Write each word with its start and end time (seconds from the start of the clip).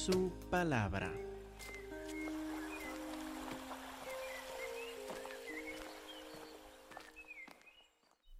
su 0.00 0.32
palabra. 0.48 1.12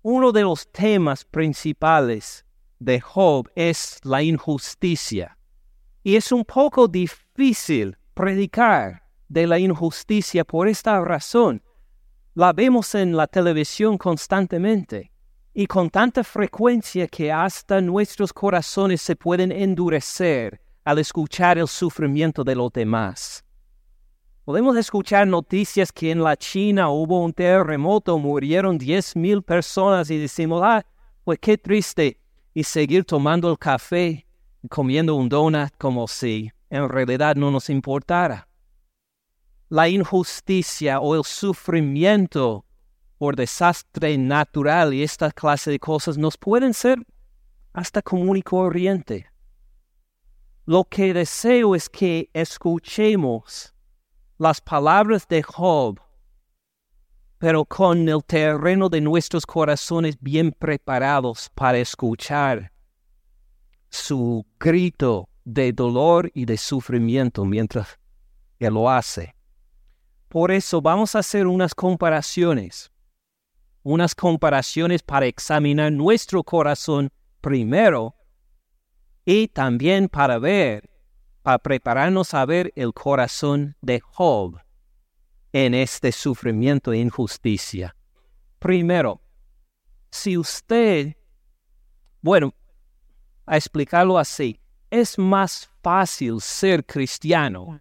Uno 0.01 0.33
de 0.33 0.43
los 0.43 0.67
temas 0.73 1.27
principales 1.27 2.47
de 2.79 2.99
Job 2.99 3.51
es 3.55 4.01
la 4.05 4.23
injusticia. 4.23 5.37
Y 6.03 6.17
es 6.17 6.33
un 6.33 6.47
poco 6.47 6.89
difícil 6.89 7.99
predicar 8.15 9.03
de 9.29 9.47
la 9.47 9.59
injusticia 9.59 10.45
por 10.45 10.67
esta 10.67 10.99
razón. 11.05 11.63
La 12.35 12.55
vemos 12.55 12.95
en 12.95 13.15
la 13.15 13.27
televisión 13.27 13.99
constantemente 13.99 15.13
y 15.53 15.67
con 15.67 15.91
tanta 15.91 16.25
frecuencia 16.25 17.07
que 17.07 17.31
hasta 17.31 17.83
nuestros 17.83 18.33
corazones 18.33 19.03
se 19.03 19.15
pueden 19.15 19.53
endurecer 19.53 20.63
al 20.85 20.99
escuchar 20.99 21.59
el 21.59 21.69
sufrimiento 21.69 22.45
de 22.45 22.55
los 22.55 22.73
demás. 22.73 23.45
Podemos 24.45 24.77
escuchar 24.77 25.27
noticias 25.27 25.93
que 25.93 26.11
en 26.11 26.23
la 26.23 26.37
China 26.37 26.89
hubo 26.91 27.23
un 27.23 27.33
terremoto, 27.33 28.19
murieron 28.19 28.79
diez 28.79 29.15
mil 29.15 29.43
personas 29.43 30.11
y 30.11 30.19
decimos, 30.19 30.63
ah, 30.65 30.85
pues 31.25 31.39
qué 31.39 31.57
triste, 31.57 32.21
y 32.53 32.65
seguir 32.65 33.05
tomando 33.05 33.51
el 33.51 33.59
café 33.59 34.27
y 34.63 34.69
comiendo 34.69 35.15
un 35.15 35.29
donut 35.29 35.71
como 35.79 36.09
si 36.09 36.51
en 36.69 36.89
realidad 36.89 37.37
no 37.37 37.51
nos 37.51 37.71
importara. 37.71 38.49
La 39.69 39.89
injusticia 39.89 40.99
o 41.01 41.15
el 41.15 41.23
sufrimiento 41.23 42.65
por 43.19 43.37
desastre 43.37 44.19
natural 44.19 44.93
y 44.95 45.03
esta 45.03 45.31
clase 45.31 45.71
de 45.71 45.79
cosas 45.79 46.19
nos 46.19 46.37
pueden 46.37 46.75
ser 46.75 46.99
hasta 47.73 48.03
común 48.03 48.37
y 48.37 48.43
corriente. 48.43 49.30
Lo 50.71 50.85
que 50.85 51.13
deseo 51.13 51.75
es 51.75 51.89
que 51.89 52.31
escuchemos 52.33 53.75
las 54.39 54.61
palabras 54.61 55.27
de 55.27 55.43
Job, 55.43 56.01
pero 57.39 57.65
con 57.65 58.09
el 58.09 58.23
terreno 58.23 58.89
de 58.89 59.01
nuestros 59.01 59.45
corazones 59.45 60.17
bien 60.21 60.53
preparados 60.53 61.51
para 61.57 61.79
escuchar 61.79 62.71
su 63.89 64.47
grito 64.61 65.29
de 65.45 65.73
dolor 65.73 66.31
y 66.35 66.45
de 66.45 66.57
sufrimiento 66.57 67.45
mientras 67.45 67.99
él 68.61 68.75
lo 68.75 68.89
hace. 68.89 69.35
Por 70.29 70.53
eso 70.53 70.81
vamos 70.81 71.17
a 71.17 71.19
hacer 71.19 71.49
unas 71.49 71.75
comparaciones, 71.75 72.93
unas 73.83 74.15
comparaciones 74.15 75.03
para 75.03 75.27
examinar 75.27 75.91
nuestro 75.91 76.45
corazón 76.45 77.11
primero 77.41 78.15
y 79.33 79.47
también 79.47 80.09
para 80.09 80.41
ver 80.41 80.91
para 81.43 81.59
prepararnos 81.59 82.35
a 82.35 82.45
ver 82.45 82.73
el 82.75 82.93
corazón 82.93 83.77
de 83.81 84.01
Job 84.01 84.61
en 85.53 85.73
este 85.73 86.11
sufrimiento 86.11 86.93
e 86.93 86.99
injusticia. 86.99 87.95
Primero, 88.59 89.23
si 90.11 90.37
usted, 90.37 91.15
bueno, 92.21 92.53
a 93.47 93.57
explicarlo 93.57 94.19
así, 94.19 94.61
es 94.91 95.17
más 95.17 95.71
fácil 95.81 96.41
ser 96.41 96.85
cristiano 96.85 97.81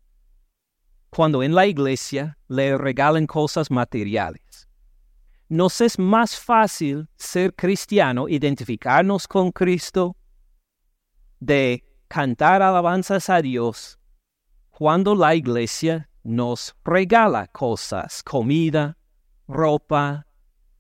cuando 1.10 1.42
en 1.42 1.56
la 1.56 1.66
iglesia 1.66 2.38
le 2.48 2.78
regalen 2.78 3.26
cosas 3.26 3.72
materiales. 3.72 4.70
Nos 5.48 5.82
es 5.82 5.98
más 5.98 6.40
fácil 6.40 7.10
ser 7.16 7.56
cristiano, 7.56 8.30
identificarnos 8.30 9.28
con 9.28 9.52
Cristo, 9.52 10.16
de 11.40 11.84
cantar 12.08 12.62
alabanzas 12.62 13.30
a 13.30 13.42
Dios 13.42 14.00
cuando 14.70 15.16
la 15.16 15.36
iglesia 15.36 16.10
nos 16.24 16.76
regala 16.86 17.48
cosas, 17.48 18.24
comida, 18.24 18.98
ropa, 19.48 20.26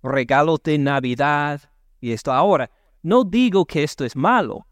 regalos 0.02 0.62
de 0.64 0.78
Navidad 0.78 1.62
y 2.00 2.12
esto. 2.12 2.32
Ahora, 2.32 2.70
no 3.02 3.24
digo 3.24 3.66
que 3.66 3.84
esto 3.84 4.06
es 4.06 4.16
malo, 4.16 4.68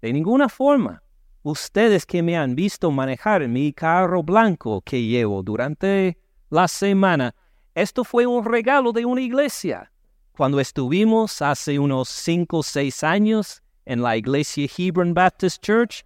de 0.00 0.12
ninguna 0.12 0.48
forma. 0.48 1.02
Ustedes 1.42 2.04
que 2.04 2.22
me 2.22 2.36
han 2.36 2.54
visto 2.54 2.90
manejar 2.90 3.46
mi 3.48 3.72
carro 3.72 4.22
blanco 4.22 4.82
que 4.82 5.02
llevo 5.02 5.42
durante 5.42 6.18
la 6.50 6.68
semana, 6.68 7.34
esto 7.74 8.04
fue 8.04 8.26
un 8.26 8.44
regalo 8.44 8.92
de 8.92 9.04
una 9.06 9.22
iglesia. 9.22 9.90
Cuando 10.32 10.60
estuvimos 10.60 11.40
hace 11.40 11.78
unos 11.78 12.08
cinco 12.08 12.58
o 12.58 12.62
seis 12.62 13.02
años 13.02 13.62
en 13.90 14.02
la 14.02 14.16
iglesia 14.16 14.68
Hebron 14.78 15.12
Baptist 15.14 15.60
Church, 15.64 16.04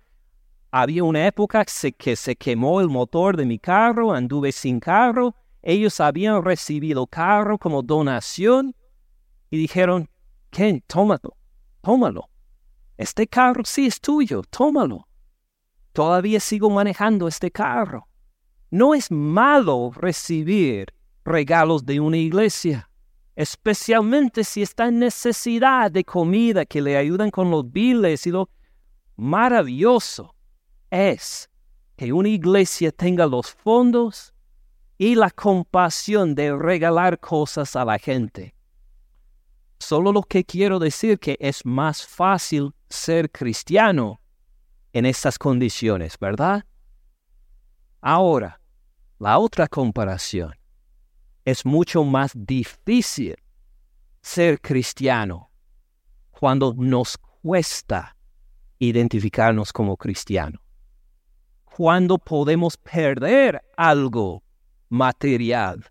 había 0.71 1.05
una 1.05 1.27
época 1.27 1.67
que 1.99 2.17
se 2.17 2.35
quemó 2.35 2.81
el 2.81 2.89
motor 2.89 3.37
de 3.37 3.45
mi 3.45 3.59
carro, 3.59 4.11
anduve 4.15 4.53
sin 4.53 4.81
carro, 4.81 5.35
ellos 5.61 6.01
habían 6.01 6.43
recibido 6.43 7.07
carro 7.07 7.59
como 7.59 7.83
donación 7.83 8.75
y 9.51 9.59
dijeron, 9.59 10.09
Ken, 10.49 10.83
tómalo, 10.87 11.37
tómalo. 11.83 12.31
Este 12.97 13.27
carro 13.27 13.65
sí 13.67 13.87
es 13.87 14.01
tuyo, 14.01 14.41
tómalo. 14.49 15.07
Todavía 15.93 16.41
sigo 16.41 16.71
manejando 16.71 17.29
este 17.29 17.51
carro. 17.51 18.09
No 18.71 18.95
es 18.95 19.11
malo 19.11 19.91
recibir 19.95 20.87
regalos 21.23 21.85
de 21.85 22.01
una 22.01 22.17
iglesia 22.17 22.89
especialmente 23.37 24.45
si 24.45 24.63
está 24.63 24.87
en 24.87 25.01
necesidad 25.01 25.91
de 25.91 26.05
comida 26.05 26.65
que 26.65 26.81
le 26.81 26.97
ayudan 26.97 27.31
con 27.31 27.51
los 27.51 27.71
biles 27.71 28.27
y 28.27 28.31
lo 28.31 28.49
maravilloso 29.17 30.35
es 30.91 31.51
que 31.97 32.13
una 32.13 32.29
iglesia 32.29 32.93
tenga 32.93 33.27
los 33.27 33.51
fondos 33.53 34.33
y 34.99 35.15
la 35.17 35.31
compasión 35.31 36.35
de 36.35 36.57
regalar 36.57 37.19
cosas 37.19 37.75
a 37.75 37.85
la 37.85 37.99
gente. 37.99 38.55
Solo 39.79 40.13
lo 40.13 40.23
que 40.23 40.45
quiero 40.45 40.79
decir 40.79 41.19
que 41.19 41.37
es 41.41 41.67
más 41.67 42.07
fácil 42.07 42.73
ser 42.89 43.31
cristiano 43.31 44.21
en 44.93 45.07
estas 45.07 45.37
condiciones, 45.39 46.17
¿verdad? 46.19 46.65
Ahora, 48.01 48.61
la 49.19 49.39
otra 49.39 49.67
comparación 49.67 50.55
es 51.45 51.65
mucho 51.67 52.05
más 52.05 52.33
difícil 52.35 53.37
ser 54.23 54.61
cristiano 54.61 55.51
cuando 56.31 56.75
nos 56.75 57.19
cuesta 57.19 58.17
identificarnos 58.79 59.73
como 59.73 59.97
cristiano. 59.97 60.61
Cuando 61.65 62.19
podemos 62.19 62.77
perder 62.77 63.63
algo 63.77 64.43
material 64.89 65.85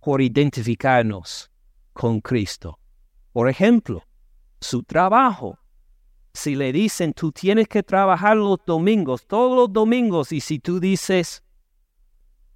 por 0.00 0.20
identificarnos 0.20 1.50
con 1.92 2.20
Cristo. 2.20 2.78
Por 3.32 3.48
ejemplo, 3.48 4.04
su 4.60 4.82
trabajo. 4.82 5.58
Si 6.32 6.54
le 6.54 6.72
dicen, 6.72 7.12
tú 7.12 7.32
tienes 7.32 7.66
que 7.66 7.82
trabajar 7.82 8.36
los 8.36 8.58
domingos, 8.64 9.26
todos 9.26 9.56
los 9.56 9.72
domingos, 9.72 10.32
y 10.32 10.40
si 10.40 10.60
tú 10.60 10.78
dices, 10.78 11.42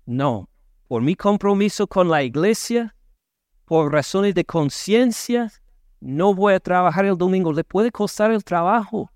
no, 0.06 0.48
por 0.94 1.02
mi 1.02 1.16
compromiso 1.16 1.88
con 1.88 2.08
la 2.08 2.22
iglesia, 2.22 2.94
por 3.64 3.92
razones 3.92 4.32
de 4.32 4.44
conciencia, 4.44 5.50
no 5.98 6.32
voy 6.36 6.54
a 6.54 6.60
trabajar 6.60 7.04
el 7.04 7.18
domingo. 7.18 7.52
Le 7.52 7.64
puede 7.64 7.90
costar 7.90 8.30
el 8.30 8.44
trabajo. 8.44 9.10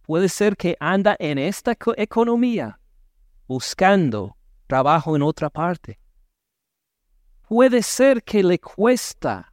Puede 0.00 0.30
ser 0.30 0.56
que 0.56 0.74
anda 0.80 1.16
en 1.18 1.36
esta 1.36 1.76
economía 1.98 2.80
buscando 3.46 4.34
trabajo 4.66 5.16
en 5.16 5.20
otra 5.20 5.50
parte. 5.50 6.00
Puede 7.46 7.82
ser 7.82 8.22
que 8.22 8.42
le 8.42 8.58
cuesta 8.58 9.52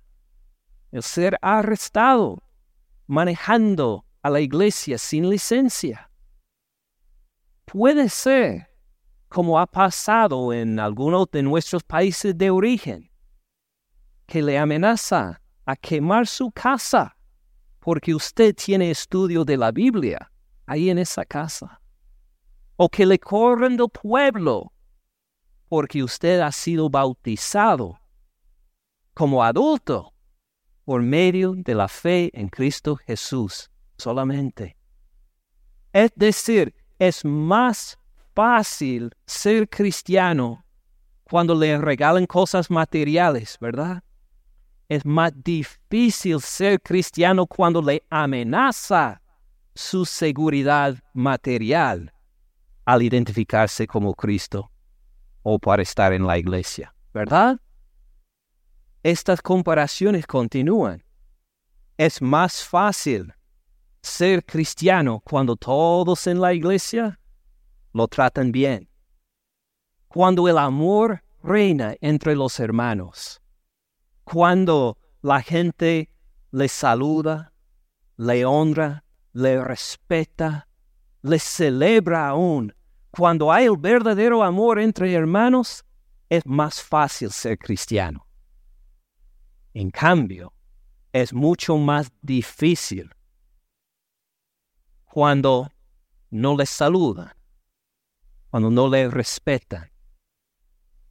el 0.94 1.04
ser 1.04 1.38
arrestado 1.42 2.42
manejando 3.06 4.06
a 4.22 4.30
la 4.30 4.40
iglesia 4.40 4.98
sin 4.98 5.30
licencia. 5.30 6.10
Puede 7.66 8.08
ser 8.08 8.69
como 9.30 9.60
ha 9.60 9.68
pasado 9.68 10.52
en 10.52 10.80
algunos 10.80 11.30
de 11.32 11.44
nuestros 11.44 11.84
países 11.84 12.38
de 12.38 12.50
origen, 12.50 13.10
que 14.26 14.42
le 14.42 14.58
amenaza 14.58 15.42
a 15.66 15.76
quemar 15.76 16.28
su 16.28 16.52
casa 16.52 17.16
porque 17.80 18.14
usted 18.14 18.56
tiene 18.56 18.92
estudio 18.92 19.46
de 19.46 19.56
la 19.56 19.72
Biblia 19.72 20.32
ahí 20.66 20.90
en 20.90 20.98
esa 20.98 21.24
casa, 21.26 21.80
o 22.76 22.90
que 22.90 23.06
le 23.06 23.20
corren 23.20 23.78
del 23.78 23.90
pueblo 23.90 24.74
porque 25.68 26.04
usted 26.04 26.40
ha 26.40 26.52
sido 26.52 26.90
bautizado 26.90 28.00
como 29.14 29.44
adulto 29.44 30.14
por 30.84 31.04
medio 31.04 31.54
de 31.54 31.76
la 31.76 31.88
fe 31.88 32.32
en 32.34 32.50
Cristo 32.50 32.96
Jesús 32.96 33.70
solamente. 33.98 34.76
Es 35.94 36.12
decir, 36.16 36.74
es 36.98 37.24
más 37.24 37.99
fácil 38.40 39.14
ser 39.26 39.68
cristiano 39.68 40.64
cuando 41.26 41.54
le 41.54 41.78
regalan 41.78 42.26
cosas 42.26 42.72
materiales, 42.72 43.58
¿verdad? 43.60 44.02
Es 44.88 45.06
más 45.06 45.34
difícil 45.44 46.40
ser 46.40 46.82
cristiano 46.82 47.46
cuando 47.46 47.82
le 47.82 48.02
amenaza 48.10 49.22
su 49.76 50.06
seguridad 50.06 50.96
material 51.14 52.14
al 52.86 53.02
identificarse 53.02 53.86
como 53.86 54.14
Cristo 54.14 54.72
o 55.44 55.60
para 55.60 55.82
estar 55.82 56.14
en 56.14 56.26
la 56.26 56.38
iglesia, 56.38 56.96
¿verdad? 57.14 57.60
Estas 59.04 59.42
comparaciones 59.42 60.26
continúan. 60.26 61.04
Es 61.98 62.22
más 62.22 62.64
fácil 62.64 63.34
ser 64.02 64.46
cristiano 64.46 65.22
cuando 65.26 65.58
todos 65.58 66.26
en 66.26 66.40
la 66.40 66.54
iglesia 66.54 67.20
lo 67.94 68.08
tratan 68.08 68.52
bien. 68.52 68.90
Cuando 70.08 70.48
el 70.48 70.58
amor 70.58 71.24
reina 71.42 71.96
entre 72.02 72.36
los 72.36 72.60
hermanos. 72.60 73.42
Cuando 74.24 74.98
la 75.22 75.42
gente 75.42 76.10
le 76.52 76.68
saluda, 76.68 77.54
le 78.18 78.46
honra, 78.46 79.04
le 79.34 79.64
respeta, 79.64 80.68
le 81.22 81.40
celebra 81.40 82.28
aún. 82.28 82.74
Cuando 83.12 83.52
hay 83.52 83.66
el 83.66 83.78
verdadero 83.78 84.44
amor 84.44 84.80
entre 84.80 85.14
hermanos, 85.14 85.84
es 86.30 86.46
más 86.46 86.82
fácil 86.82 87.32
ser 87.32 87.58
cristiano. 87.58 88.26
En 89.74 89.90
cambio, 89.90 90.54
es 91.12 91.34
mucho 91.34 91.78
más 91.78 92.12
difícil 92.22 93.10
cuando 95.06 95.72
no 96.30 96.56
le 96.56 96.66
saludan, 96.68 97.34
cuando 98.50 98.70
no 98.70 98.88
le 98.88 99.10
respetan, 99.10 99.92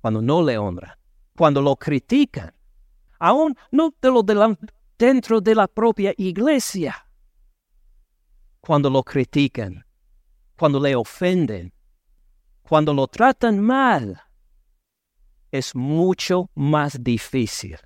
cuando 0.01 0.21
no 0.21 0.43
le 0.43 0.59
honran, 0.59 0.97
cuando 1.37 1.63
lo 1.63 1.77
critican, 1.77 2.53
aún 3.19 3.57
no 3.71 3.95
de 4.01 4.11
lo 4.11 4.59
dentro 4.99 5.41
de 5.41 5.55
la 5.55 5.69
propia 5.69 6.13
iglesia, 6.17 7.07
cuando 8.61 8.91
lo 8.91 9.03
critican, 9.03 9.85
cuando 10.57 10.81
le 10.81 10.97
ofenden, 10.97 11.73
cuando 12.63 12.93
lo 12.93 13.07
tratan 13.07 13.61
mal, 13.61 14.21
es 15.51 15.75
mucho 15.75 16.51
más 16.55 17.03
difícil 17.03 17.79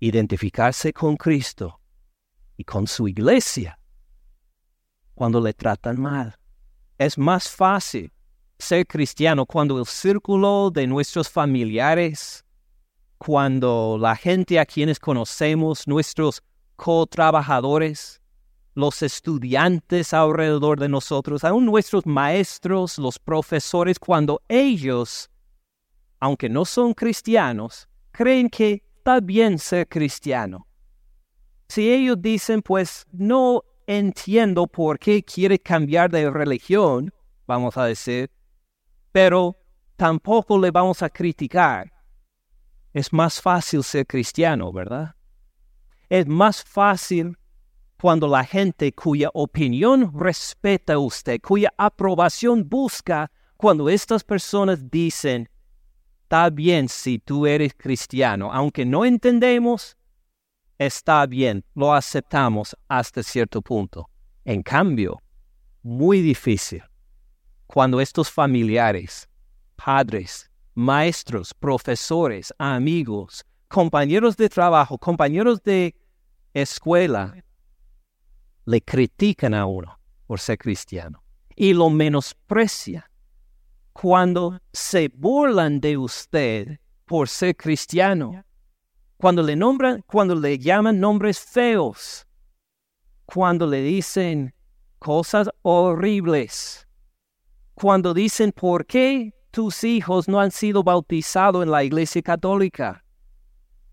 identificarse 0.00 0.92
con 0.92 1.16
Cristo 1.16 1.80
y 2.56 2.64
con 2.64 2.86
su 2.86 3.06
iglesia 3.06 3.78
cuando 5.14 5.40
le 5.40 5.52
tratan 5.52 6.00
mal. 6.00 6.38
Es 6.96 7.18
más 7.18 7.48
fácil 7.48 8.12
ser 8.58 8.86
cristiano 8.86 9.46
cuando 9.46 9.78
el 9.78 9.86
círculo 9.86 10.70
de 10.70 10.86
nuestros 10.86 11.28
familiares, 11.28 12.44
cuando 13.18 13.96
la 14.00 14.16
gente 14.16 14.58
a 14.58 14.66
quienes 14.66 14.98
conocemos, 14.98 15.86
nuestros 15.86 16.42
co-trabajadores, 16.76 18.20
los 18.74 19.02
estudiantes 19.02 20.12
alrededor 20.12 20.78
de 20.78 20.88
nosotros, 20.88 21.42
aún 21.44 21.66
nuestros 21.66 22.06
maestros, 22.06 22.98
los 22.98 23.18
profesores, 23.18 23.98
cuando 23.98 24.40
ellos, 24.48 25.28
aunque 26.20 26.48
no 26.48 26.64
son 26.64 26.94
cristianos, 26.94 27.88
creen 28.12 28.48
que 28.48 28.84
está 28.96 29.20
bien 29.20 29.58
ser 29.58 29.88
cristiano. 29.88 30.66
Si 31.68 31.90
ellos 31.90 32.16
dicen, 32.20 32.62
pues 32.62 33.04
no 33.12 33.64
entiendo 33.86 34.66
por 34.66 34.98
qué 34.98 35.22
quiere 35.22 35.58
cambiar 35.58 36.10
de 36.10 36.30
religión, 36.30 37.12
vamos 37.46 37.76
a 37.76 37.84
decir, 37.84 38.30
pero 39.18 39.56
tampoco 39.96 40.56
le 40.56 40.70
vamos 40.70 41.02
a 41.02 41.10
criticar. 41.10 41.92
Es 42.92 43.12
más 43.12 43.40
fácil 43.40 43.82
ser 43.82 44.06
cristiano, 44.06 44.72
¿verdad? 44.72 45.16
Es 46.08 46.24
más 46.28 46.62
fácil 46.62 47.36
cuando 48.00 48.28
la 48.28 48.44
gente 48.44 48.92
cuya 48.92 49.28
opinión 49.34 50.12
respeta 50.16 50.92
a 50.92 50.98
usted, 51.00 51.40
cuya 51.40 51.74
aprobación 51.76 52.68
busca, 52.68 53.28
cuando 53.56 53.88
estas 53.88 54.22
personas 54.22 54.88
dicen, 54.88 55.48
está 56.22 56.48
bien 56.48 56.88
si 56.88 57.18
tú 57.18 57.44
eres 57.44 57.74
cristiano, 57.74 58.52
aunque 58.52 58.86
no 58.86 59.04
entendemos, 59.04 59.96
está 60.78 61.26
bien, 61.26 61.64
lo 61.74 61.92
aceptamos 61.92 62.76
hasta 62.86 63.24
cierto 63.24 63.62
punto. 63.62 64.08
En 64.44 64.62
cambio, 64.62 65.20
muy 65.82 66.20
difícil 66.20 66.87
cuando 67.68 68.00
estos 68.00 68.30
familiares, 68.30 69.28
padres, 69.76 70.50
maestros, 70.74 71.52
profesores, 71.52 72.52
amigos, 72.58 73.44
compañeros 73.68 74.36
de 74.38 74.48
trabajo, 74.48 74.96
compañeros 74.96 75.62
de 75.62 75.94
escuela, 76.54 77.34
le 78.64 78.80
critican 78.80 79.52
a 79.52 79.66
uno 79.66 80.00
por 80.26 80.40
ser 80.40 80.56
cristiano 80.56 81.22
y 81.54 81.74
lo 81.74 81.90
menosprecian. 81.90 83.04
Cuando 83.92 84.58
se 84.72 85.10
burlan 85.12 85.78
de 85.80 85.98
usted 85.98 86.80
por 87.04 87.28
ser 87.28 87.54
cristiano, 87.54 88.44
cuando 89.18 89.42
le 89.42 89.56
nombran, 89.56 90.02
cuando 90.06 90.34
le 90.34 90.58
llaman 90.58 91.00
nombres 91.00 91.38
feos, 91.38 92.26
cuando 93.26 93.66
le 93.66 93.82
dicen 93.82 94.54
cosas 94.98 95.50
horribles, 95.60 96.87
cuando 97.80 98.12
dicen 98.12 98.50
por 98.50 98.86
qué 98.86 99.32
tus 99.52 99.84
hijos 99.84 100.26
no 100.26 100.40
han 100.40 100.50
sido 100.50 100.82
bautizados 100.82 101.62
en 101.62 101.70
la 101.70 101.84
iglesia 101.84 102.20
católica, 102.22 103.04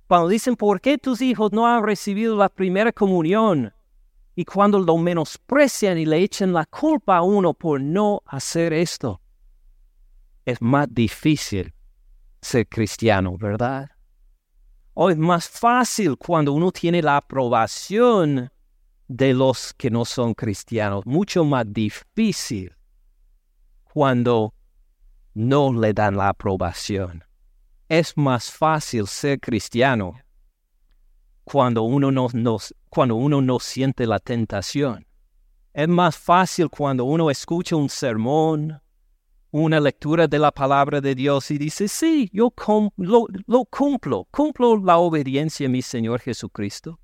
cuando 0.08 0.28
dicen 0.28 0.56
por 0.56 0.82
qué 0.82 0.98
tus 0.98 1.22
hijos 1.22 1.52
no 1.52 1.68
han 1.68 1.84
recibido 1.84 2.36
la 2.36 2.50
primera 2.50 2.92
comunión, 2.92 3.72
y 4.36 4.44
cuando 4.44 4.80
lo 4.80 4.98
menosprecian 4.98 6.00
y 6.00 6.06
le 6.06 6.18
echan 6.18 6.52
la 6.52 6.66
culpa 6.66 7.18
a 7.18 7.22
uno 7.22 7.54
por 7.54 7.80
no 7.80 8.24
hacer 8.26 8.74
esto, 8.74 9.22
es 10.46 10.60
más 10.62 10.88
difícil 10.92 11.72
ser 12.42 12.68
cristiano, 12.68 13.38
¿verdad? 13.38 13.92
O 14.96 15.12
es 15.12 15.18
más 15.18 15.48
fácil 15.48 16.18
cuando 16.18 16.54
uno 16.54 16.72
tiene 16.72 17.04
la 17.04 17.18
aprobación 17.18 18.52
de 19.08 19.34
los 19.36 19.76
que 19.76 19.92
no 19.92 20.06
son 20.06 20.34
cristianos, 20.34 21.06
mucho 21.06 21.46
más 21.46 21.72
difícil 21.72 22.75
cuando 23.96 24.54
no 25.36 25.72
le 25.72 25.94
dan 25.94 26.18
la 26.18 26.28
aprobación. 26.28 27.24
Es 27.88 28.18
más 28.18 28.52
fácil 28.52 29.08
ser 29.08 29.40
cristiano 29.40 30.20
cuando 31.46 31.84
uno 31.84 32.12
no, 32.12 32.28
cuando 32.90 33.16
uno 33.16 33.42
no 33.42 33.58
siente 33.58 34.06
la 34.06 34.20
tentación. 34.20 35.08
Es 35.74 35.88
más 35.88 36.18
fácil 36.18 36.70
cuando 36.70 37.06
uno 37.06 37.32
escucha 37.32 37.78
un 37.78 37.88
sermón, 37.88 38.82
una 39.52 39.80
lectura 39.80 40.28
de 40.28 40.40
la 40.40 40.52
palabra 40.52 41.00
de 41.00 41.16
Dios 41.16 41.50
y 41.52 41.58
dice, 41.58 41.88
sí, 41.88 42.30
yo 42.34 42.54
lo, 42.98 43.28
lo 43.48 43.64
cumplo, 43.64 44.28
cumplo 44.30 44.76
la 44.76 44.98
obediencia 44.98 45.68
a 45.68 45.70
mi 45.70 45.82
Señor 45.82 46.20
Jesucristo. 46.20 47.00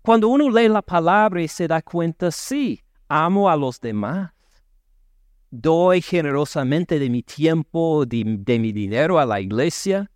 Cuando 0.00 0.28
uno 0.28 0.48
lee 0.48 0.68
la 0.68 0.80
palabra 0.80 1.42
y 1.42 1.48
se 1.48 1.68
da 1.68 1.82
cuenta, 1.82 2.30
sí, 2.30 2.82
amo 3.08 3.50
a 3.50 3.56
los 3.56 3.78
demás 3.78 4.30
doy 5.50 6.02
generosamente 6.02 6.98
de 6.98 7.10
mi 7.10 7.22
tiempo, 7.22 8.04
de, 8.06 8.58
mi 8.58 8.72
dinero 8.72 9.18
a 9.18 9.26
la 9.26 9.40
iglesia. 9.40 10.10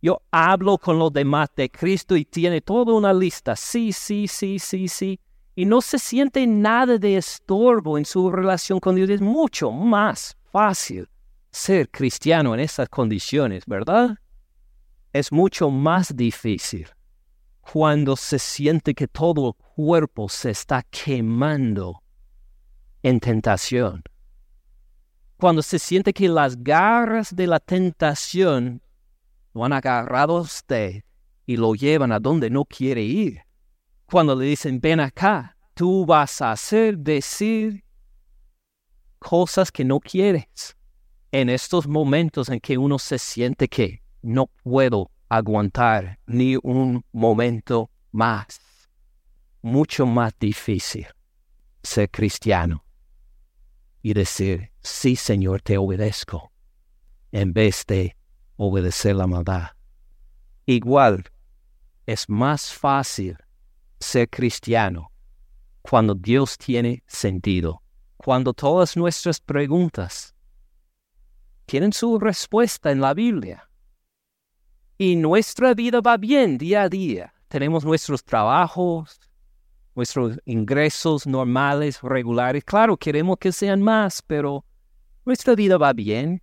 Yo 0.00 0.22
hablo 0.30 0.78
con 0.78 0.98
los 0.98 1.12
demás 1.12 1.48
de 1.56 1.70
Cristo 1.70 2.16
y 2.16 2.24
tiene 2.24 2.60
toda 2.60 2.94
una 2.94 3.12
lista. 3.12 3.56
Sí, 3.56 3.92
sí, 3.92 4.28
sí, 4.28 4.58
sí, 4.58 4.88
sí. 4.88 5.20
Y 5.54 5.64
no 5.64 5.80
se 5.80 5.98
siente 5.98 6.46
nada 6.46 6.98
de 6.98 7.16
estorbo 7.16 7.98
en 7.98 8.04
su 8.04 8.30
relación 8.30 8.78
con 8.78 8.94
Dios. 8.94 9.08
Es 9.08 9.20
mucho 9.20 9.70
más 9.70 10.36
fácil 10.52 11.08
ser 11.50 11.88
cristiano 11.88 12.54
en 12.54 12.60
esas 12.60 12.88
condiciones, 12.88 13.64
¿verdad? 13.66 14.16
Es 15.12 15.32
mucho 15.32 15.70
más 15.70 16.14
difícil 16.14 16.86
cuando 17.72 18.14
se 18.16 18.38
siente 18.38 18.94
que 18.94 19.08
todo 19.08 19.48
el 19.48 19.64
cuerpo 19.74 20.28
se 20.28 20.50
está 20.50 20.82
quemando 20.90 22.02
en 23.02 23.18
tentación 23.18 24.04
cuando 25.36 25.62
se 25.62 25.78
siente 25.78 26.12
que 26.12 26.28
las 26.28 26.62
garras 26.62 27.34
de 27.34 27.46
la 27.46 27.60
tentación 27.60 28.82
lo 29.52 29.64
han 29.64 29.72
agarrado 29.72 30.38
a 30.38 30.40
usted 30.40 31.02
y 31.44 31.56
lo 31.56 31.74
llevan 31.74 32.12
a 32.12 32.20
donde 32.20 32.50
no 32.50 32.64
quiere 32.64 33.02
ir. 33.02 33.42
Cuando 34.06 34.34
le 34.34 34.46
dicen, 34.46 34.80
ven 34.80 35.00
acá, 35.00 35.56
tú 35.74 36.06
vas 36.06 36.40
a 36.40 36.52
hacer, 36.52 36.98
decir 36.98 37.84
cosas 39.18 39.70
que 39.70 39.84
no 39.84 40.00
quieres. 40.00 40.76
En 41.32 41.48
estos 41.50 41.86
momentos 41.86 42.48
en 42.48 42.60
que 42.60 42.78
uno 42.78 42.98
se 42.98 43.18
siente 43.18 43.68
que 43.68 44.02
no 44.22 44.46
puedo 44.62 45.10
aguantar 45.28 46.18
ni 46.26 46.56
un 46.62 47.04
momento 47.12 47.90
más, 48.12 48.60
mucho 49.60 50.06
más 50.06 50.32
difícil 50.38 51.06
ser 51.82 52.10
cristiano 52.10 52.84
y 54.02 54.14
decir, 54.14 54.70
sí 54.86 55.16
Señor, 55.16 55.62
te 55.62 55.76
obedezco, 55.78 56.52
en 57.32 57.52
vez 57.52 57.84
de 57.86 58.16
obedecer 58.56 59.16
la 59.16 59.26
maldad. 59.26 59.70
Igual, 60.64 61.24
es 62.06 62.28
más 62.28 62.72
fácil 62.72 63.36
ser 63.98 64.28
cristiano 64.28 65.10
cuando 65.82 66.14
Dios 66.14 66.56
tiene 66.56 67.02
sentido, 67.06 67.82
cuando 68.16 68.52
todas 68.52 68.96
nuestras 68.96 69.40
preguntas 69.40 70.34
tienen 71.66 71.92
su 71.92 72.18
respuesta 72.18 72.90
en 72.90 73.00
la 73.00 73.12
Biblia. 73.12 73.68
Y 74.98 75.16
nuestra 75.16 75.74
vida 75.74 76.00
va 76.00 76.16
bien 76.16 76.58
día 76.58 76.82
a 76.82 76.88
día. 76.88 77.34
Tenemos 77.48 77.84
nuestros 77.84 78.24
trabajos, 78.24 79.20
nuestros 79.94 80.38
ingresos 80.44 81.26
normales, 81.26 82.00
regulares. 82.02 82.64
Claro, 82.64 82.96
queremos 82.96 83.36
que 83.38 83.52
sean 83.52 83.82
más, 83.82 84.22
pero 84.22 84.64
nuestra 85.26 85.54
vida 85.54 85.76
va 85.76 85.92
bien. 85.92 86.40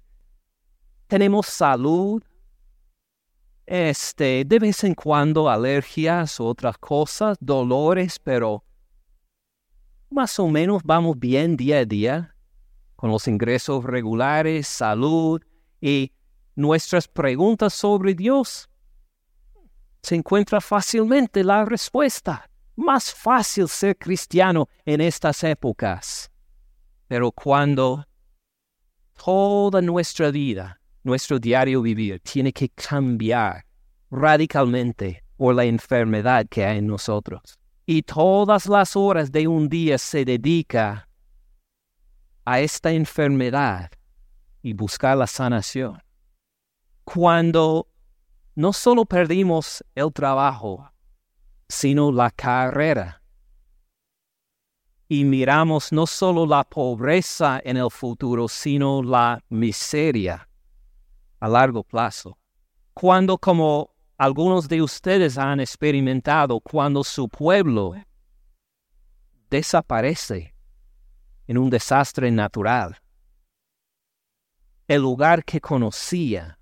Tenemos 1.08 1.48
salud. 1.48 2.22
Este, 3.66 4.44
de 4.46 4.60
vez 4.60 4.84
en 4.84 4.94
cuando 4.94 5.50
alergias 5.50 6.40
otras 6.42 6.78
cosas, 6.78 7.38
dolores, 7.40 8.20
pero 8.20 8.66
más 10.10 10.38
o 10.38 10.50
menos 10.50 10.84
vamos 10.84 11.18
bien 11.18 11.56
día 11.56 11.80
a 11.80 11.86
día 11.86 12.36
con 12.98 13.10
los 13.10 13.26
ingresos 13.28 13.86
regulares, 13.86 14.68
salud 14.68 15.42
y 15.80 16.12
nuestras 16.56 17.08
preguntas 17.08 17.74
sobre 17.74 18.14
Dios. 18.14 18.70
Se 20.02 20.16
encuentra 20.16 20.60
fácilmente 20.60 21.42
la 21.44 21.64
respuesta 21.64 22.50
más 22.76 23.14
fácil 23.14 23.70
ser 23.70 23.98
cristiano 23.98 24.68
en 24.86 25.00
estas 25.00 25.44
épocas. 25.44 26.30
Pero 27.08 27.32
cuando 27.32 28.06
toda 29.14 29.82
nuestra 29.82 30.32
vida, 30.32 30.80
nuestro 31.04 31.40
diario 31.40 31.82
vivir, 31.82 32.20
tiene 32.22 32.52
que 32.52 32.70
cambiar 32.70 33.66
radicalmente 34.12 35.24
por 35.38 35.56
la 35.56 35.66
enfermedad 35.66 36.46
que 36.50 36.66
hay 36.66 36.78
en 36.78 36.88
nosotros. 36.88 37.58
Y 37.86 38.04
todas 38.04 38.68
las 38.68 38.96
horas 38.96 39.32
de 39.32 39.48
un 39.48 39.68
día 39.68 39.98
se 39.98 40.24
dedica 40.24 41.08
a 42.46 42.60
esta 42.60 42.92
enfermedad 42.92 43.92
y 44.62 44.74
buscar 44.74 45.18
la 45.18 45.28
sanación. 45.28 46.02
Cuando 47.04 47.88
no 48.56 48.72
solo 48.72 49.06
perdimos 49.06 49.84
el 49.96 50.14
trabajo, 50.14 50.90
sino 51.68 52.12
la 52.12 52.30
carrera. 52.30 53.23
Y 55.14 55.26
miramos 55.26 55.92
no 55.92 56.08
solo 56.08 56.48
la 56.48 56.64
pobreza 56.64 57.62
en 57.64 57.78
el 57.78 57.92
futuro, 57.92 58.48
sino 58.48 59.04
la 59.04 59.40
miseria 59.48 60.50
a 61.40 61.48
largo 61.48 61.84
plazo. 61.84 62.40
Cuando, 62.96 63.38
como 63.38 63.92
algunos 64.18 64.68
de 64.68 64.82
ustedes 64.82 65.38
han 65.38 65.60
experimentado, 65.60 66.60
cuando 66.60 67.04
su 67.04 67.30
pueblo 67.30 67.94
desaparece 69.52 70.56
en 71.46 71.60
un 71.60 71.70
desastre 71.70 72.32
natural, 72.32 72.98
el 74.88 75.00
lugar 75.00 75.46
que 75.46 75.62
conocía 75.62 76.58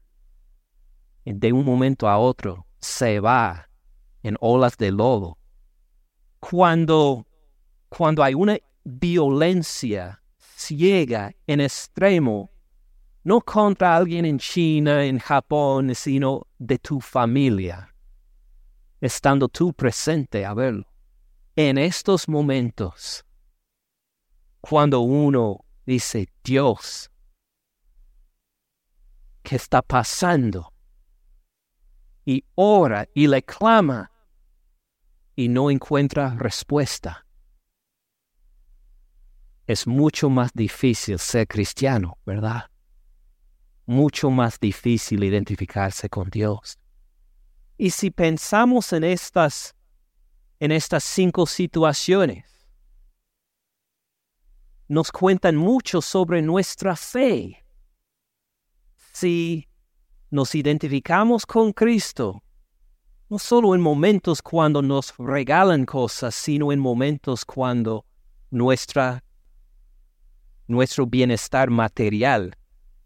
de 1.24 1.54
un 1.54 1.64
momento 1.64 2.10
a 2.10 2.18
otro 2.18 2.68
se 2.80 3.22
va 3.22 3.70
en 4.24 4.36
olas 4.42 4.76
de 4.76 4.92
lodo. 4.92 5.38
Cuando, 6.42 7.26
cuando 7.92 8.24
hay 8.24 8.34
una 8.34 8.58
violencia 8.86 10.24
ciega 10.40 11.36
en 11.46 11.60
extremo, 11.60 12.50
no 13.24 13.42
contra 13.42 13.98
alguien 13.98 14.24
en 14.24 14.40
China, 14.40 15.04
en 15.04 15.20
Japón, 15.20 15.94
sino 15.94 16.48
de 16.58 16.80
tu 16.80 17.02
familia, 17.02 17.94
estando 19.02 19.50
tú 19.50 19.74
presente 19.74 20.46
a 20.46 20.54
verlo. 20.54 20.88
En 21.58 21.78
estos 21.78 22.30
momentos, 22.30 23.26
cuando 24.62 25.02
uno 25.02 25.66
dice, 25.86 26.30
Dios, 26.46 27.12
¿qué 29.44 29.58
está 29.58 29.82
pasando? 29.82 30.74
Y 32.24 32.46
ora 32.56 33.06
y 33.14 33.28
le 33.28 33.44
clama 33.44 34.10
y 35.36 35.50
no 35.50 35.70
encuentra 35.70 36.34
respuesta. 36.36 37.26
Es 39.68 39.88
mucho 39.88 40.30
más 40.30 40.52
difícil 40.54 41.20
ser 41.20 41.48
cristiano, 41.48 42.18
¿verdad? 42.26 42.70
Mucho 43.86 44.30
más 44.30 44.60
difícil 44.60 45.24
identificarse 45.24 46.10
con 46.10 46.30
Dios. 46.30 46.78
Y 47.78 47.90
si 47.92 48.12
pensamos 48.12 48.94
en 48.94 49.04
estas 49.04 49.76
en 50.62 50.72
estas 50.72 51.04
cinco 51.04 51.48
situaciones, 51.48 52.46
nos 54.88 55.12
cuentan 55.12 55.56
mucho 55.56 56.02
sobre 56.02 56.44
nuestra 56.44 56.96
fe. 56.96 57.66
Si 59.12 59.68
nos 60.30 60.54
identificamos 60.54 61.48
con 61.48 61.74
Cristo, 61.74 62.44
no 63.30 63.40
solo 63.40 63.74
en 63.74 63.82
momentos 63.82 64.44
cuando 64.44 64.84
nos 64.84 65.16
regalan 65.18 65.86
cosas, 65.86 66.36
sino 66.36 66.72
en 66.72 66.80
momentos 66.80 67.44
cuando 67.44 68.06
nuestra, 68.52 69.24
nuestro 70.72 71.06
bienestar 71.06 71.70
material 71.70 72.56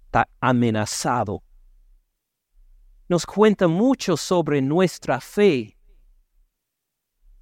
está 0.05 0.27
amenazado. 0.39 1.43
Nos 3.09 3.25
cuenta 3.25 3.67
mucho 3.67 4.15
sobre 4.17 4.61
nuestra 4.61 5.19
fe. 5.19 5.75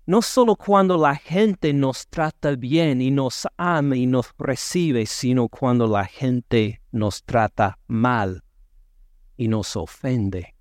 No 0.05 0.21
solo 0.21 0.55
cuando 0.55 0.97
la 0.97 1.15
gente 1.15 1.71
nos 1.73 2.07
trata 2.07 2.55
bien 2.55 3.01
y 3.01 3.11
nos 3.11 3.47
ama 3.57 3.95
y 3.95 4.05
nos 4.05 4.33
recibe, 4.37 5.05
sino 5.05 5.47
cuando 5.47 5.87
la 5.87 6.05
gente 6.05 6.81
nos 6.91 7.23
trata 7.23 7.77
mal 7.87 8.43
y 9.37 9.47
nos 9.47 9.75
ofende 9.77 10.53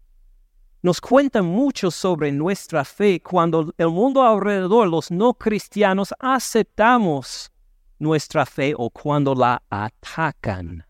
nos 0.82 1.00
cuenta 1.00 1.42
mucho 1.42 1.92
sobre 1.92 2.32
nuestra 2.32 2.84
fe 2.84 3.22
cuando 3.22 3.72
el 3.78 3.88
mundo 3.88 4.22
alrededor, 4.22 4.88
los 4.88 5.12
no 5.12 5.32
cristianos, 5.32 6.12
aceptamos 6.18 7.52
nuestra 8.02 8.44
fe 8.44 8.74
o 8.76 8.90
cuando 8.90 9.34
la 9.34 9.62
atacan. 9.70 10.84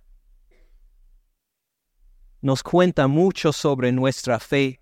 Nos 2.41 2.63
cuenta 2.63 3.07
mucho 3.07 3.53
sobre 3.53 3.93
nuestra 3.93 4.41
fe 4.41 4.81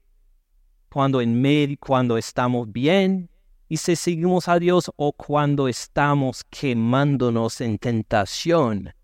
cuando 0.89 1.21
en 1.21 1.41
medio, 1.41 1.77
cuando 1.79 2.17
estamos 2.17 2.71
bien 2.73 3.29
y 3.69 3.77
si 3.77 3.97
seguimos 3.97 4.49
a 4.49 4.59
Dios 4.59 4.91
o 4.97 5.13
cuando 5.13 5.69
estamos 5.69 6.45
quemándonos 6.49 7.61
en 7.61 7.79
tentación 7.79 8.95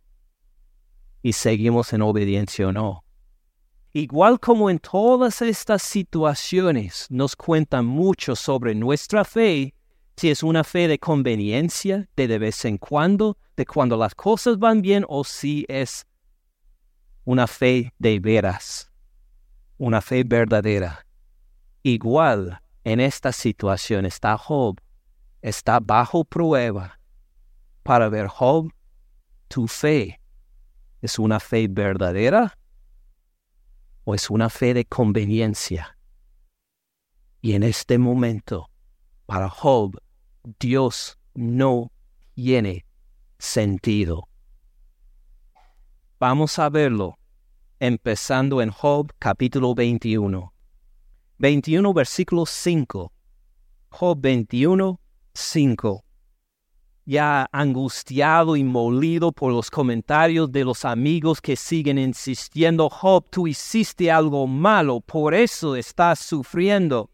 y 1.22 1.32
seguimos 1.32 1.92
en 1.92 2.02
obediencia 2.02 2.68
o 2.68 2.72
no. 2.72 3.04
Igual 3.92 4.38
como 4.40 4.70
en 4.70 4.78
todas 4.78 5.42
estas 5.42 5.82
situaciones 5.82 7.06
nos 7.10 7.34
cuentan 7.34 7.86
mucho 7.86 8.36
sobre 8.36 8.74
nuestra 8.74 9.24
fe, 9.24 9.75
si 10.16 10.30
es 10.30 10.42
una 10.42 10.64
fe 10.64 10.88
de 10.88 10.98
conveniencia, 10.98 12.08
de 12.16 12.26
de 12.26 12.38
vez 12.38 12.64
en 12.64 12.78
cuando, 12.78 13.36
de 13.56 13.66
cuando 13.66 13.96
las 13.96 14.14
cosas 14.14 14.58
van 14.58 14.80
bien, 14.80 15.04
o 15.08 15.24
si 15.24 15.66
es 15.68 16.06
una 17.24 17.46
fe 17.46 17.92
de 17.98 18.18
veras, 18.18 18.90
una 19.76 20.00
fe 20.00 20.24
verdadera. 20.24 21.06
Igual 21.82 22.60
en 22.84 23.00
esta 23.00 23.30
situación 23.30 24.06
está 24.06 24.38
Job, 24.38 24.80
está 25.42 25.80
bajo 25.80 26.24
prueba 26.24 26.98
para 27.82 28.08
ver 28.08 28.28
Job, 28.28 28.72
tu 29.48 29.68
fe 29.68 30.20
es 31.02 31.18
una 31.18 31.40
fe 31.40 31.68
verdadera 31.68 32.58
o 34.04 34.14
es 34.14 34.30
una 34.30 34.48
fe 34.48 34.72
de 34.72 34.86
conveniencia. 34.86 35.98
Y 37.42 37.52
en 37.52 37.62
este 37.62 37.98
momento, 37.98 38.70
para 39.26 39.48
Job, 39.48 40.00
Dios 40.60 41.18
no 41.34 41.90
tiene 42.36 42.86
sentido. 43.36 44.28
Vamos 46.20 46.60
a 46.60 46.68
verlo 46.68 47.18
empezando 47.80 48.62
en 48.62 48.70
Job 48.70 49.12
capítulo 49.18 49.74
21. 49.74 50.52
21 51.38 51.92
versículo 51.92 52.46
5. 52.46 53.12
Job 53.88 54.20
21, 54.20 55.00
5 55.34 56.04
ya 57.08 57.48
angustiado 57.52 58.56
y 58.56 58.64
molido 58.64 59.30
por 59.30 59.52
los 59.52 59.70
comentarios 59.70 60.50
de 60.50 60.64
los 60.64 60.84
amigos 60.84 61.40
que 61.40 61.54
siguen 61.54 61.98
insistiendo, 61.98 62.90
Job, 62.90 63.24
tú 63.30 63.46
hiciste 63.46 64.10
algo 64.10 64.48
malo, 64.48 65.00
por 65.00 65.32
eso 65.32 65.76
estás 65.76 66.18
sufriendo. 66.18 67.10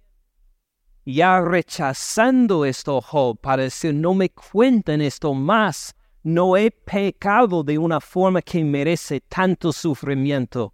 Ya 1.04 1.40
rechazando 1.40 2.64
esto, 2.64 3.02
para 3.40 3.64
decir, 3.64 3.92
no 3.92 4.14
me 4.14 4.30
cuenten 4.30 5.00
esto 5.00 5.35
más, 5.35 5.94
no 6.23 6.56
he 6.56 6.71
pecado 6.71 7.64
de 7.64 7.76
una 7.76 8.00
forma 8.00 8.40
que 8.40 8.62
merece 8.62 9.21
tanto 9.21 9.73
sufrimiento. 9.73 10.73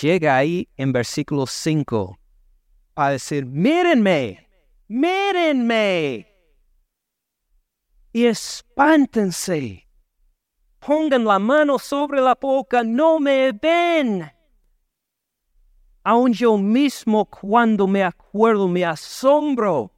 Llega 0.00 0.36
ahí 0.36 0.68
en 0.76 0.92
versículo 0.92 1.46
5 1.46 2.18
a 2.94 3.10
decir, 3.10 3.44
mírenme, 3.44 4.48
mírenme 4.88 6.26
y 8.12 8.24
espántense, 8.24 9.86
pongan 10.80 11.24
la 11.24 11.38
mano 11.38 11.78
sobre 11.78 12.22
la 12.22 12.34
boca, 12.40 12.82
no 12.82 13.20
me 13.20 13.52
ven. 13.52 14.35
Aun 16.08 16.32
yo 16.32 16.56
mismo 16.56 17.24
cuando 17.24 17.88
me 17.88 18.04
acuerdo 18.04 18.68
me 18.68 18.84
asombro. 18.84 19.90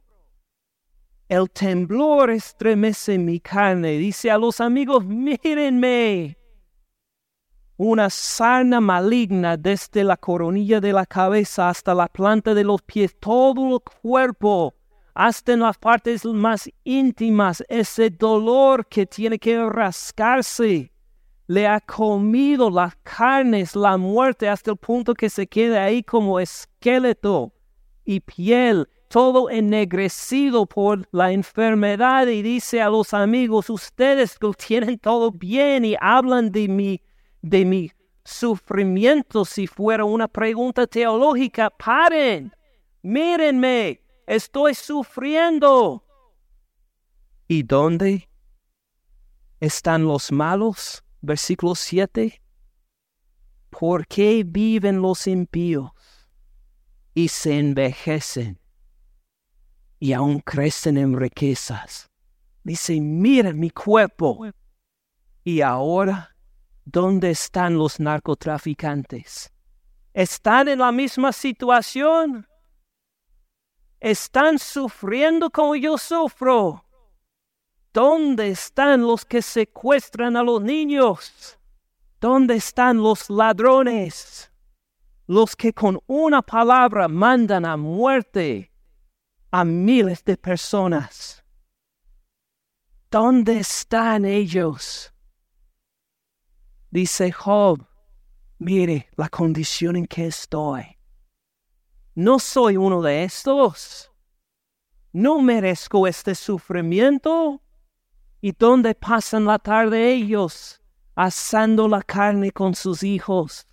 El 1.27 1.47
temblor 1.51 2.31
estremece 2.31 3.19
mi 3.19 3.39
carne. 3.39 3.99
Dice 3.99 4.31
a 4.31 4.39
los 4.39 4.59
amigos, 4.59 5.05
mírenme. 5.05 6.35
Una 7.77 8.09
sarna 8.09 8.81
maligna 8.81 9.55
desde 9.55 10.03
la 10.03 10.17
coronilla 10.17 10.81
de 10.81 10.93
la 10.93 11.05
cabeza 11.05 11.69
hasta 11.69 11.93
la 11.93 12.07
planta 12.07 12.55
de 12.55 12.63
los 12.63 12.81
pies, 12.81 13.15
todo 13.19 13.75
el 13.75 13.81
cuerpo 14.01 14.73
hasta 15.13 15.53
en 15.53 15.59
las 15.59 15.77
partes 15.77 16.25
más 16.25 16.67
íntimas, 16.85 17.63
ese 17.69 18.09
dolor 18.09 18.87
que 18.87 19.05
tiene 19.05 19.37
que 19.37 19.63
rascarse. 19.63 20.91
Le 21.49 21.65
ha 21.65 21.79
comido 21.79 22.69
las 22.69 22.95
carnes, 22.97 23.75
la 23.75 23.97
muerte, 23.97 24.47
hasta 24.47 24.69
el 24.69 24.77
punto 24.77 25.15
que 25.15 25.31
se 25.31 25.47
queda 25.47 25.83
ahí 25.83 26.03
como 26.03 26.39
esqueleto 26.39 27.51
y 28.05 28.19
piel, 28.19 28.87
todo 29.07 29.49
ennegrecido 29.49 30.67
por 30.67 31.09
la 31.11 31.31
enfermedad. 31.31 32.27
Y 32.27 32.43
dice 32.43 32.83
a 32.83 32.89
los 32.89 33.15
amigos, 33.15 33.71
ustedes 33.71 34.37
lo 34.39 34.53
tienen 34.53 34.99
todo 34.99 35.31
bien 35.31 35.85
y 35.85 35.95
hablan 35.99 36.51
de 36.51 36.67
mi, 36.67 37.01
de 37.41 37.65
mi 37.65 37.91
sufrimiento. 38.23 39.43
Si 39.43 39.65
fuera 39.65 40.05
una 40.05 40.27
pregunta 40.27 40.85
teológica, 40.85 41.71
paren, 41.71 42.53
mírenme, 43.01 44.03
estoy 44.27 44.75
sufriendo. 44.75 46.05
¿Y 47.47 47.63
dónde 47.63 48.29
están 49.59 50.03
los 50.03 50.31
malos? 50.31 51.03
Versículo 51.21 51.75
7. 51.75 52.41
¿Por 53.69 54.07
qué 54.07 54.43
viven 54.45 55.01
los 55.01 55.27
impíos 55.27 55.91
y 57.13 57.27
se 57.27 57.59
envejecen 57.59 58.59
y 59.99 60.13
aún 60.13 60.39
crecen 60.39 60.97
en 60.97 61.17
riquezas? 61.17 62.09
Dice, 62.63 62.99
mira 62.99 63.53
mi 63.53 63.69
cuerpo. 63.69 64.47
Y 65.43 65.61
ahora, 65.61 66.35
¿dónde 66.85 67.31
están 67.31 67.77
los 67.77 67.99
narcotraficantes? 67.99 69.51
¿Están 70.13 70.67
en 70.67 70.79
la 70.79 70.91
misma 70.91 71.31
situación? 71.31 72.49
están 73.99 74.59
sufriendo 74.59 75.49
como 75.49 75.75
yo 75.75 75.97
sufro. 75.97 76.85
¿Dónde 77.93 78.49
están 78.49 79.01
los 79.01 79.25
que 79.25 79.41
secuestran 79.41 80.37
a 80.37 80.43
los 80.43 80.61
niños? 80.61 81.57
¿Dónde 82.19 82.55
están 82.55 82.97
los 82.97 83.29
ladrones? 83.29 84.51
Los 85.25 85.55
que 85.55 85.73
con 85.73 85.99
una 86.05 86.41
palabra 86.41 87.07
mandan 87.07 87.65
a 87.65 87.77
muerte 87.77 88.71
a 89.51 89.63
miles 89.63 90.23
de 90.23 90.37
personas. 90.37 91.43
¿Dónde 93.09 93.57
están 93.57 94.25
ellos? 94.25 95.11
Dice 96.91 97.31
Job, 97.31 97.87
mire 98.59 99.09
la 99.15 99.29
condición 99.29 99.95
en 99.95 100.05
que 100.05 100.27
estoy. 100.27 100.97
No 102.13 102.37
soy 102.37 102.77
uno 102.77 103.01
de 103.01 103.23
estos. 103.23 104.11
No 105.11 105.41
merezco 105.41 106.05
este 106.05 106.35
sufrimiento. 106.35 107.63
¿Y 108.41 108.53
dónde 108.53 108.95
pasan 108.95 109.45
la 109.45 109.59
tarde 109.59 110.13
ellos? 110.13 110.81
Asando 111.15 111.87
la 111.87 112.01
carne 112.01 112.51
con 112.51 112.73
sus 112.73 113.03
hijos, 113.03 113.67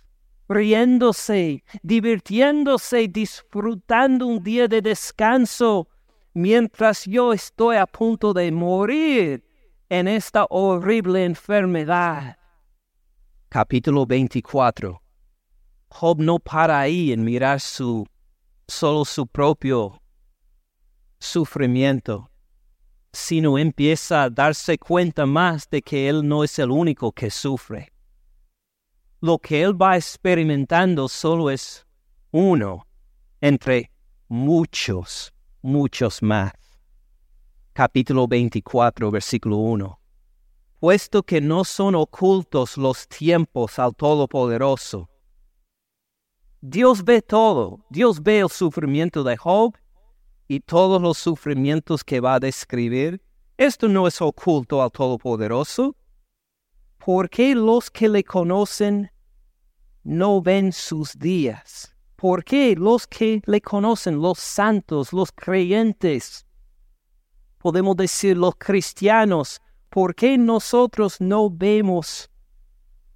riéndose, 0.49 1.63
divirtiéndose, 1.81 3.07
disfrutando 3.07 4.27
un 4.27 4.43
día 4.43 4.67
de 4.67 4.81
descanso, 4.81 5.87
mientras 6.33 7.05
yo 7.05 7.31
estoy 7.31 7.77
a 7.77 7.85
punto 7.85 8.33
de 8.33 8.51
morir 8.51 9.45
en 9.87 10.09
esta 10.09 10.45
horrible 10.49 11.23
enfermedad. 11.23 12.37
Capítulo 13.47 14.05
24. 14.05 15.01
Job 15.89 16.19
no 16.19 16.39
para 16.39 16.81
ahí 16.81 17.13
en 17.13 17.23
mirar 17.23 17.61
su 17.61 18.05
solo 18.67 19.05
su 19.05 19.25
propio 19.25 20.01
sufrimiento, 21.19 22.29
sino 23.17 23.57
empieza 23.57 24.23
a 24.23 24.29
darse 24.29 24.77
cuenta 24.77 25.25
más 25.25 25.67
de 25.71 25.81
que 25.81 26.07
él 26.07 26.27
no 26.27 26.43
es 26.43 26.59
el 26.59 26.69
único 26.69 27.11
que 27.11 27.31
sufre. 27.31 27.91
Lo 29.19 29.39
que 29.39 29.63
él 29.63 29.73
va 29.73 29.97
experimentando 29.97 31.07
solo 31.09 31.49
es 31.49 31.87
uno 32.31 32.85
entre 33.41 33.91
muchos, 34.27 35.33
muchos 35.63 36.21
más. 36.21 36.53
Capítulo 37.73 38.27
24, 38.27 39.09
versículo 39.09 39.57
1. 39.57 39.99
Puesto 40.79 41.23
que 41.23 41.41
no 41.41 41.63
son 41.63 41.95
ocultos 41.95 42.77
los 42.77 43.07
tiempos 43.07 43.79
al 43.79 43.95
Todopoderoso, 43.95 45.09
Dios 46.61 47.03
ve 47.03 47.23
todo. 47.23 47.79
Dios 47.89 48.21
ve 48.21 48.39
el 48.39 48.49
sufrimiento 48.49 49.23
de 49.23 49.37
Job 49.37 49.75
y 50.47 50.59
todos 50.61 51.01
los 51.01 51.17
sufrimientos 51.17 52.03
que 52.03 52.19
va 52.19 52.35
a 52.35 52.39
describir. 52.39 53.21
Esto 53.57 53.87
no 53.87 54.07
es 54.07 54.21
oculto 54.21 54.81
al 54.81 54.91
Todopoderoso. 54.91 55.95
¿Por 56.97 57.29
qué 57.29 57.55
los 57.55 57.89
que 57.89 58.09
le 58.09 58.23
conocen 58.23 59.11
no 60.03 60.41
ven 60.41 60.71
sus 60.71 61.17
días? 61.17 61.95
¿Por 62.15 62.43
qué 62.43 62.75
los 62.75 63.07
que 63.07 63.41
le 63.45 63.61
conocen, 63.61 64.21
los 64.21 64.39
santos, 64.39 65.13
los 65.13 65.31
creyentes, 65.31 66.45
podemos 67.57 67.95
decir 67.95 68.37
los 68.37 68.55
cristianos, 68.57 69.61
¿por 69.89 70.15
qué 70.15 70.37
nosotros 70.37 71.17
no 71.19 71.49
vemos 71.49 72.29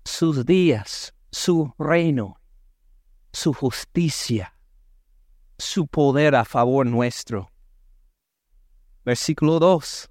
sus 0.03 0.45
días, 0.45 1.13
su 1.31 1.73
reino? 1.79 2.41
su 3.33 3.53
justicia, 3.53 4.53
su 5.61 5.87
poder 5.87 6.35
a 6.35 6.43
favor 6.43 6.85
nuestro. 6.85 7.49
Versículo 9.03 9.59
2. 9.59 10.09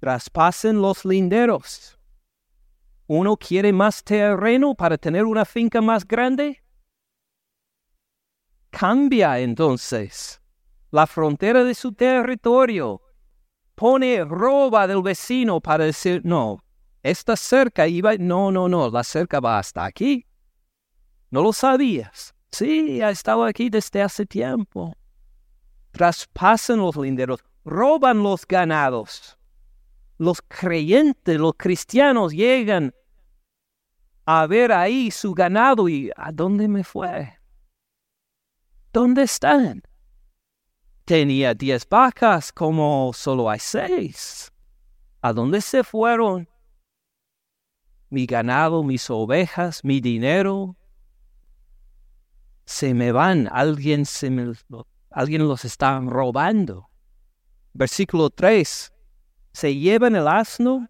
Traspasen 0.00 0.82
los 0.82 1.04
linderos. 1.04 1.98
¿Uno 3.06 3.36
quiere 3.36 3.72
más 3.72 4.02
terreno 4.02 4.74
para 4.74 4.98
tener 4.98 5.24
una 5.24 5.44
finca 5.44 5.80
más 5.80 6.06
grande? 6.06 6.62
Cambia 8.70 9.38
entonces 9.38 10.40
la 10.90 11.06
frontera 11.06 11.64
de 11.64 11.74
su 11.74 11.92
territorio. 11.92 13.00
Pone 13.74 14.24
roba 14.24 14.86
del 14.86 15.02
vecino 15.02 15.60
para 15.60 15.84
decir, 15.84 16.20
no, 16.24 16.64
esta 17.02 17.36
cerca 17.36 17.86
iba, 17.86 18.16
no, 18.16 18.50
no, 18.50 18.68
no, 18.68 18.90
la 18.90 19.02
cerca 19.04 19.40
va 19.40 19.58
hasta 19.58 19.84
aquí. 19.84 20.26
¿No 21.30 21.42
lo 21.42 21.52
sabías? 21.52 22.33
Sí, 22.54 23.02
ha 23.02 23.10
estado 23.10 23.42
aquí 23.42 23.68
desde 23.68 24.00
hace 24.00 24.24
tiempo. 24.24 24.94
Traspasan 25.90 26.78
los 26.78 26.94
linderos, 26.96 27.40
roban 27.64 28.22
los 28.22 28.46
ganados. 28.46 29.36
Los 30.18 30.40
creyentes, 30.40 31.36
los 31.36 31.54
cristianos 31.56 32.32
llegan 32.32 32.94
a 34.24 34.46
ver 34.46 34.70
ahí 34.70 35.10
su 35.10 35.34
ganado 35.34 35.88
y 35.88 36.12
¿a 36.14 36.30
dónde 36.30 36.68
me 36.68 36.84
fue? 36.84 37.36
¿Dónde 38.92 39.24
están? 39.24 39.82
Tenía 41.04 41.54
diez 41.54 41.88
vacas 41.88 42.52
como 42.52 43.10
solo 43.12 43.50
hay 43.50 43.58
seis. 43.58 44.52
¿A 45.22 45.32
dónde 45.32 45.60
se 45.60 45.82
fueron? 45.82 46.48
Mi 48.10 48.26
ganado, 48.26 48.84
mis 48.84 49.10
ovejas, 49.10 49.82
mi 49.82 50.00
dinero, 50.00 50.76
se 52.64 52.94
me 52.94 53.12
van, 53.12 53.48
alguien, 53.52 54.06
se 54.06 54.30
me, 54.30 54.52
alguien 55.10 55.46
los 55.46 55.64
está 55.64 56.00
robando. 56.00 56.88
Versículo 57.72 58.30
3. 58.30 58.92
Se 59.52 59.74
llevan 59.74 60.16
el 60.16 60.26
asno 60.28 60.88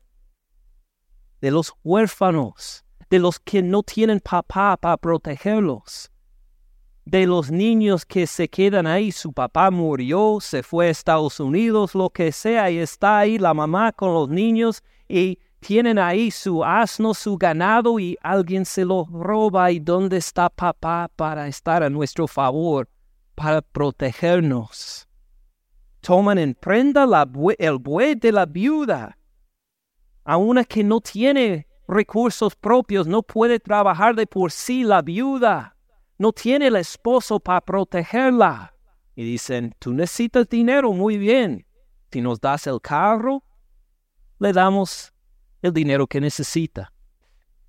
de 1.40 1.50
los 1.50 1.74
huérfanos, 1.82 2.84
de 3.10 3.18
los 3.18 3.38
que 3.38 3.62
no 3.62 3.82
tienen 3.82 4.20
papá 4.20 4.76
para 4.76 4.96
protegerlos, 4.96 6.10
de 7.04 7.26
los 7.26 7.50
niños 7.50 8.06
que 8.06 8.26
se 8.26 8.48
quedan 8.48 8.86
ahí, 8.86 9.12
su 9.12 9.32
papá 9.32 9.70
murió, 9.70 10.38
se 10.40 10.62
fue 10.62 10.86
a 10.86 10.90
Estados 10.90 11.38
Unidos, 11.40 11.94
lo 11.94 12.08
que 12.08 12.32
sea, 12.32 12.70
y 12.70 12.78
está 12.78 13.18
ahí 13.18 13.38
la 13.38 13.52
mamá 13.52 13.92
con 13.92 14.14
los 14.14 14.30
niños 14.30 14.82
y 15.06 15.38
tienen 15.64 15.98
ahí 15.98 16.30
su 16.30 16.62
asno, 16.62 17.14
su 17.14 17.38
ganado 17.38 17.98
y 17.98 18.18
alguien 18.20 18.66
se 18.66 18.84
lo 18.84 19.06
roba 19.06 19.70
y 19.70 19.80
dónde 19.80 20.18
está 20.18 20.50
papá 20.50 21.10
para 21.16 21.48
estar 21.48 21.82
a 21.82 21.88
nuestro 21.88 22.26
favor, 22.26 22.86
para 23.34 23.62
protegernos. 23.62 25.08
Toman 26.00 26.36
en 26.36 26.52
prenda 26.54 27.06
el 27.58 27.78
buey 27.78 28.14
de 28.14 28.30
la 28.30 28.44
viuda 28.44 29.16
a 30.24 30.36
una 30.36 30.64
que 30.64 30.84
no 30.84 31.00
tiene 31.00 31.66
recursos 31.88 32.54
propios, 32.56 33.06
no 33.06 33.22
puede 33.22 33.58
trabajar 33.58 34.14
de 34.14 34.26
por 34.26 34.52
sí 34.52 34.84
la 34.84 35.00
viuda, 35.00 35.74
no 36.18 36.30
tiene 36.32 36.66
el 36.66 36.76
esposo 36.76 37.40
para 37.40 37.62
protegerla. 37.62 38.74
Y 39.16 39.24
dicen, 39.24 39.74
tú 39.78 39.94
necesitas 39.94 40.46
dinero, 40.46 40.92
muy 40.92 41.16
bien. 41.16 41.64
Si 42.12 42.20
nos 42.20 42.38
das 42.38 42.66
el 42.66 42.82
carro, 42.82 43.42
le 44.38 44.52
damos 44.52 45.13
el 45.64 45.72
dinero 45.72 46.06
que 46.06 46.20
necesita. 46.20 46.92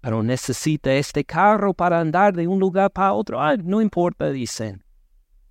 Pero 0.02 0.22
necesita 0.22 0.94
este 0.94 1.24
carro 1.24 1.74
para 1.74 2.00
andar 2.00 2.34
de 2.34 2.48
un 2.48 2.60
lugar 2.60 2.92
para 2.92 3.14
otro. 3.14 3.40
no 3.64 3.82
importa, 3.82 4.30
dicen. 4.30 4.84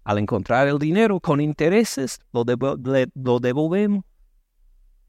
Al 0.05 0.19
encontrar 0.19 0.69
el 0.69 0.79
dinero 0.79 1.19
con 1.19 1.41
intereses, 1.41 2.21
lo, 2.33 2.45
devolvemos. 3.41 4.05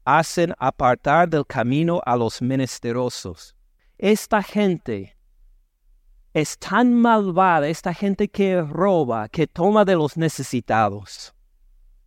Hacen 0.04 0.54
apartar 0.58 1.28
del 1.28 1.46
camino 1.46 2.00
a 2.06 2.16
los 2.16 2.40
menesterosos. 2.40 3.54
Esta 3.98 4.42
gente 4.42 5.16
es 6.32 6.58
tan 6.58 6.94
malvada, 6.94 7.68
esta 7.68 7.92
gente 7.92 8.28
que 8.28 8.62
roba, 8.62 9.28
que 9.28 9.46
toma 9.46 9.84
de 9.84 9.96
los 9.96 10.16
necesitados, 10.16 11.34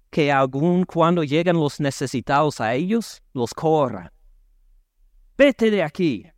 que 0.10 0.32
aun 0.32 0.86
cuando 0.86 1.24
llegan 1.24 1.58
los 1.58 1.80
necesitados 1.80 2.60
a 2.62 2.74
ellos, 2.74 3.22
los 3.34 3.54
corran. 3.54 4.10
Vete 5.40 5.72
de 5.72 5.82
aquí. 5.82 6.30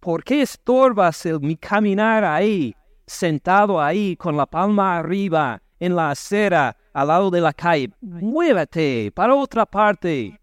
¿Por 0.00 0.24
qué 0.24 0.42
estorbas 0.42 1.24
el, 1.26 1.38
mi 1.38 1.56
caminar 1.56 2.24
ahí, 2.24 2.74
sentado 3.06 3.80
ahí 3.80 4.16
con 4.16 4.36
la 4.36 4.46
palma 4.46 4.98
arriba, 4.98 5.62
en 5.78 5.94
la 5.94 6.10
acera, 6.10 6.76
al 6.92 7.06
lado 7.06 7.30
de 7.30 7.40
la 7.40 7.52
calle? 7.52 7.92
Muévete 8.00 9.12
para 9.14 9.36
otra 9.36 9.64
parte. 9.64 10.40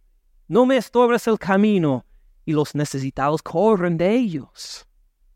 No 0.47 0.65
me 0.65 0.77
estorbes 0.77 1.27
el 1.27 1.37
camino. 1.37 2.05
Y 2.45 2.53
los 2.53 2.73
necesitados 2.73 3.43
corren 3.43 3.97
de 3.97 4.15
ellos. 4.15 4.87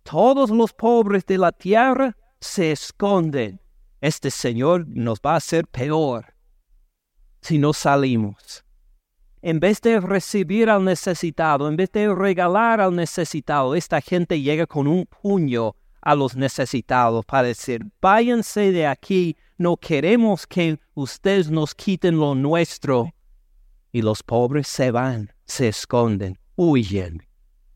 Todos 0.04 0.50
los 0.50 0.72
pobres 0.72 1.26
de 1.26 1.38
la 1.38 1.52
tierra 1.52 2.16
se 2.40 2.72
esconden. 2.72 3.60
Este 4.00 4.32
Señor 4.32 4.88
nos 4.88 5.20
va 5.20 5.34
a 5.34 5.38
hacer 5.44 5.68
peor 5.68 6.34
si 7.42 7.58
no 7.58 7.74
salimos. 7.74 8.63
En 9.46 9.60
vez 9.60 9.82
de 9.82 10.00
recibir 10.00 10.70
al 10.70 10.86
necesitado, 10.86 11.68
en 11.68 11.76
vez 11.76 11.92
de 11.92 12.16
regalar 12.16 12.80
al 12.80 12.96
necesitado, 12.96 13.76
esta 13.76 14.00
gente 14.00 14.40
llega 14.40 14.66
con 14.66 14.88
un 14.88 15.06
puño 15.06 15.76
a 16.02 16.16
los 16.16 16.38
necesitados 16.38 17.26
para 17.26 17.50
decir, 17.50 17.86
váyanse 18.02 18.72
de 18.72 18.88
aquí, 18.88 19.36
no 19.58 19.76
queremos 19.76 20.48
que 20.48 20.80
ustedes 20.94 21.52
nos 21.52 21.76
quiten 21.76 22.18
lo 22.18 22.36
nuestro. 22.36 23.14
Y 23.92 24.02
los 24.02 24.24
pobres 24.24 24.70
se 24.70 24.92
van, 24.92 25.30
se 25.44 25.68
esconden, 25.68 26.40
huyen, 26.56 27.28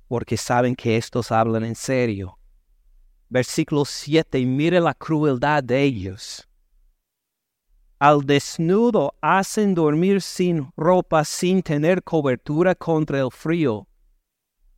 porque 0.07 0.37
saben 0.37 0.73
que 0.73 0.95
estos 0.95 1.33
hablan 1.33 1.65
en 1.65 1.75
serio. 1.75 2.39
Versículo 3.27 3.83
7, 3.83 4.45
mire 4.45 4.79
la 4.79 4.93
crueldad 4.93 5.65
de 5.65 5.83
ellos. 5.83 6.46
Al 7.99 8.27
desnudo 8.27 9.15
hacen 9.21 9.73
dormir 9.73 10.21
sin 10.21 10.71
ropa, 10.77 11.25
sin 11.25 11.63
tener 11.63 12.03
cobertura 12.03 12.75
contra 12.75 13.19
el 13.19 13.31
frío. 13.31 13.87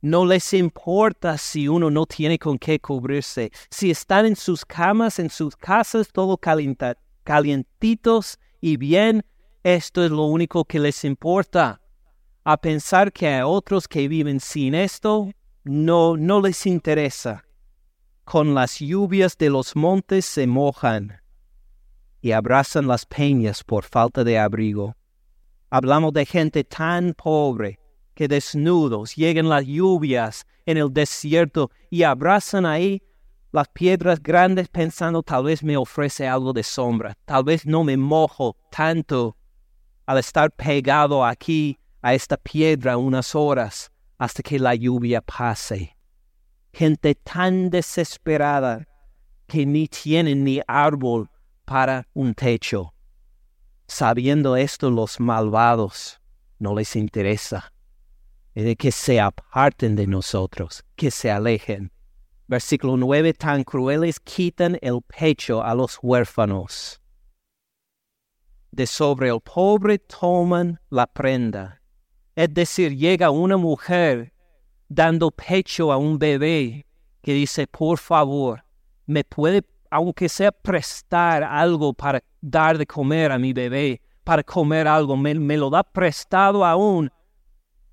No 0.00 0.24
les 0.24 0.54
importa 0.54 1.36
si 1.36 1.68
uno 1.68 1.90
no 1.90 2.06
tiene 2.06 2.38
con 2.38 2.58
qué 2.58 2.80
cubrirse. 2.80 3.52
Si 3.68 3.90
están 3.90 4.24
en 4.24 4.36
sus 4.36 4.64
camas, 4.64 5.18
en 5.18 5.28
sus 5.28 5.54
casas, 5.54 6.08
todo 6.10 6.40
calientitos 7.22 8.38
y 8.62 8.78
bien, 8.78 9.22
esto 9.62 10.02
es 10.02 10.10
lo 10.10 10.24
único 10.24 10.64
que 10.64 10.80
les 10.80 11.04
importa. 11.04 11.82
A 12.42 12.56
pensar 12.56 13.12
que 13.12 13.28
hay 13.28 13.42
otros 13.42 13.86
que 13.86 14.08
viven 14.08 14.40
sin 14.40 14.74
esto, 14.74 15.30
no, 15.62 16.16
no 16.16 16.40
les 16.40 16.64
interesa. 16.64 17.44
Con 18.24 18.54
las 18.54 18.78
lluvias 18.78 19.36
de 19.36 19.50
los 19.50 19.76
montes 19.76 20.24
se 20.24 20.46
mojan 20.46 21.19
y 22.20 22.32
abrazan 22.32 22.86
las 22.86 23.06
peñas 23.06 23.64
por 23.64 23.84
falta 23.84 24.24
de 24.24 24.38
abrigo. 24.38 24.94
Hablamos 25.70 26.12
de 26.12 26.26
gente 26.26 26.64
tan 26.64 27.14
pobre 27.14 27.78
que 28.14 28.28
desnudos 28.28 29.14
llegan 29.16 29.48
las 29.48 29.64
lluvias 29.64 30.44
en 30.66 30.76
el 30.76 30.92
desierto 30.92 31.70
y 31.90 32.02
abrazan 32.02 32.66
ahí 32.66 33.02
las 33.52 33.68
piedras 33.68 34.22
grandes 34.22 34.68
pensando 34.68 35.22
tal 35.22 35.44
vez 35.44 35.62
me 35.62 35.76
ofrece 35.76 36.28
algo 36.28 36.52
de 36.52 36.62
sombra, 36.62 37.16
tal 37.24 37.44
vez 37.44 37.66
no 37.66 37.82
me 37.82 37.96
mojo 37.96 38.56
tanto 38.70 39.36
al 40.06 40.18
estar 40.18 40.50
pegado 40.50 41.24
aquí 41.24 41.78
a 42.02 42.14
esta 42.14 42.36
piedra 42.36 42.96
unas 42.96 43.34
horas 43.34 43.90
hasta 44.18 44.42
que 44.42 44.58
la 44.58 44.74
lluvia 44.74 45.20
pase. 45.20 45.96
Gente 46.72 47.14
tan 47.14 47.70
desesperada 47.70 48.86
que 49.46 49.66
ni 49.66 49.88
tienen 49.88 50.44
ni 50.44 50.60
árbol 50.66 51.28
para 51.70 52.08
un 52.14 52.34
techo. 52.34 52.92
Sabiendo 53.86 54.56
esto, 54.56 54.90
los 54.90 55.20
malvados 55.20 56.20
no 56.58 56.74
les 56.74 56.96
interesa. 56.96 57.72
de 58.56 58.74
que 58.74 58.90
se 58.90 59.20
aparten 59.20 59.94
de 59.94 60.08
nosotros, 60.08 60.82
que 60.96 61.12
se 61.12 61.30
alejen. 61.30 61.92
Versículo 62.48 62.96
9, 62.96 63.34
tan 63.34 63.62
crueles 63.62 64.18
quitan 64.18 64.78
el 64.82 65.00
pecho 65.02 65.62
a 65.62 65.72
los 65.76 66.00
huérfanos. 66.02 67.00
De 68.72 68.84
sobre 68.84 69.28
el 69.28 69.40
pobre 69.40 70.00
toman 70.00 70.80
la 70.90 71.06
prenda. 71.06 71.80
Es 72.34 72.52
decir, 72.52 72.96
llega 72.96 73.30
una 73.30 73.56
mujer 73.56 74.32
dando 74.88 75.30
pecho 75.30 75.92
a 75.92 75.96
un 75.96 76.18
bebé 76.18 76.84
que 77.22 77.32
dice, 77.32 77.68
por 77.68 77.98
favor, 77.98 78.64
¿me 79.06 79.22
puede 79.22 79.62
aunque 79.90 80.28
sea 80.28 80.52
prestar 80.52 81.42
algo 81.42 81.92
para 81.92 82.22
dar 82.40 82.78
de 82.78 82.86
comer 82.86 83.32
a 83.32 83.38
mi 83.38 83.52
bebé, 83.52 84.00
para 84.24 84.42
comer 84.42 84.86
algo, 84.86 85.16
me, 85.16 85.34
lo 85.56 85.68
da 85.68 85.82
prestado 85.82 86.64
aún, 86.64 87.10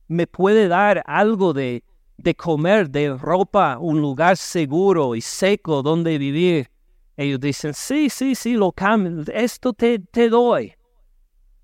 me 0.08 0.28
puede 0.28 0.68
dar 0.68 1.04
algo 1.08 1.54
de, 1.54 1.84
de 2.18 2.36
comer, 2.36 2.90
de 2.90 3.18
ropa, 3.18 3.78
un 3.80 4.00
lugar 4.00 4.38
seguro 4.38 5.16
y 5.16 5.22
seco 5.22 5.82
donde 5.82 6.18
vivir. 6.18 6.70
Ellos 7.18 7.40
dicen, 7.40 7.74
sí, 7.74 8.10
sí, 8.10 8.36
sí, 8.36 8.54
lo 8.54 8.72
cambio, 8.72 9.24
esto 9.34 9.74
te, 9.74 9.98
te 9.98 10.30
doy 10.30 10.74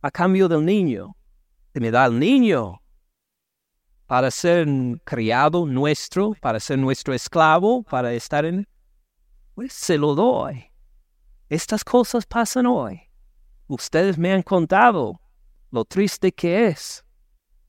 a 0.02 0.10
cambio 0.10 0.48
del 0.48 0.65
niño. 0.65 1.15
Te 1.72 1.80
me 1.80 1.91
da 1.91 2.06
el 2.06 2.19
niño 2.19 2.82
para 4.08 4.30
ser 4.32 4.67
criado 5.04 5.65
nuestro, 5.65 6.34
para 6.41 6.60
ser 6.60 6.78
nuestro 6.78 7.13
esclavo, 7.13 7.84
para 7.84 8.13
estar 8.13 8.46
en 8.46 8.67
pues 9.56 9.74
se 9.74 9.98
lo 9.98 10.16
doy. 10.16 10.66
Estas 11.50 11.84
cosas 11.84 12.26
pasan 12.26 12.66
hoy. 12.66 13.02
Ustedes 13.68 14.18
me 14.18 14.32
han 14.32 14.44
contado 14.44 15.20
lo 15.72 15.86
triste 15.86 16.32
que 16.32 16.68
es 16.68 17.04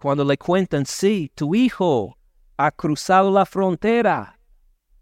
cuando 0.05 0.23
le 0.23 0.37
cuentan, 0.37 0.85
sí, 0.85 1.33
tu 1.35 1.55
hijo 1.55 2.19
ha 2.59 2.71
cruzado 2.71 3.31
la 3.31 3.47
frontera 3.47 4.39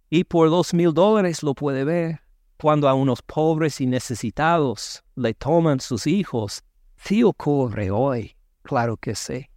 y 0.09 0.23
por 0.23 0.49
dos 0.49 0.73
mil 0.73 0.95
dólares 0.95 1.42
lo 1.42 1.55
puede 1.55 1.83
ver. 1.83 2.21
Cuando 2.57 2.88
a 2.88 2.95
unos 2.95 3.21
pobres 3.23 3.81
y 3.81 3.87
necesitados 3.87 5.03
le 5.16 5.35
toman 5.35 5.81
sus 5.81 6.07
hijos, 6.07 6.62
sí 6.97 7.25
ocurre 7.25 7.90
hoy, 7.90 8.37
claro 8.62 8.97
que 8.97 9.16
sí. 9.16 9.49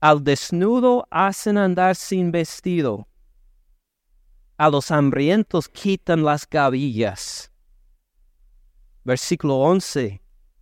Al 0.00 0.22
desnudo 0.22 1.06
hacen 1.10 1.56
andar 1.56 1.96
sin 1.96 2.30
vestido 2.30 3.08
a 4.56 4.70
los 4.70 4.90
hambrientos 4.90 5.68
quitan 5.68 6.24
las 6.24 6.48
gavillas. 6.48 7.50
Versículo 9.04 9.56
11. 9.56 10.20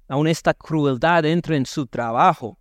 Aun 0.08 0.26
esta 0.26 0.52
crueldad 0.52 1.24
entra 1.24 1.56
en 1.56 1.64
su 1.64 1.86
trabajo. 1.86 2.58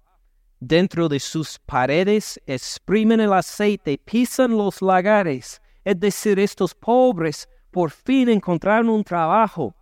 Dentro 0.60 1.10
de 1.10 1.20
sus 1.20 1.60
paredes 1.60 2.40
exprimen 2.46 3.20
el 3.20 3.34
aceite, 3.34 3.98
pisan 3.98 4.56
los 4.56 4.82
lagares. 4.82 5.62
Es 5.84 6.00
decir, 6.00 6.40
estos 6.40 6.74
pobres 6.74 7.50
por 7.70 7.92
fin 7.92 8.30
encontraron 8.30 8.90
un 8.90 9.04
trabajo 9.04 9.76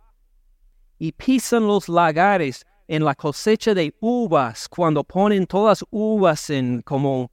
y 0.98 1.12
pisan 1.12 1.66
los 1.66 1.88
lagares 1.88 2.66
en 2.88 3.04
la 3.04 3.14
cosecha 3.14 3.74
de 3.74 3.94
uvas, 4.00 4.68
cuando 4.68 5.04
ponen 5.04 5.46
todas 5.46 5.84
uvas 5.90 6.50
en 6.50 6.82
como 6.82 7.30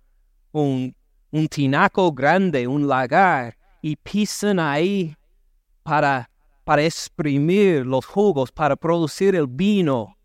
un, 0.51 0.95
un 1.31 1.47
tinaco 1.47 2.11
grande, 2.11 2.67
un 2.67 2.87
lagar, 2.87 3.58
y 3.81 3.95
pisan 3.95 4.59
ahí 4.59 5.15
para, 5.83 6.29
para 6.63 6.83
exprimir 6.83 7.85
los 7.85 8.05
jugos, 8.05 8.51
para 8.51 8.75
producir 8.75 9.35
el 9.35 9.47
vino. 9.47 10.15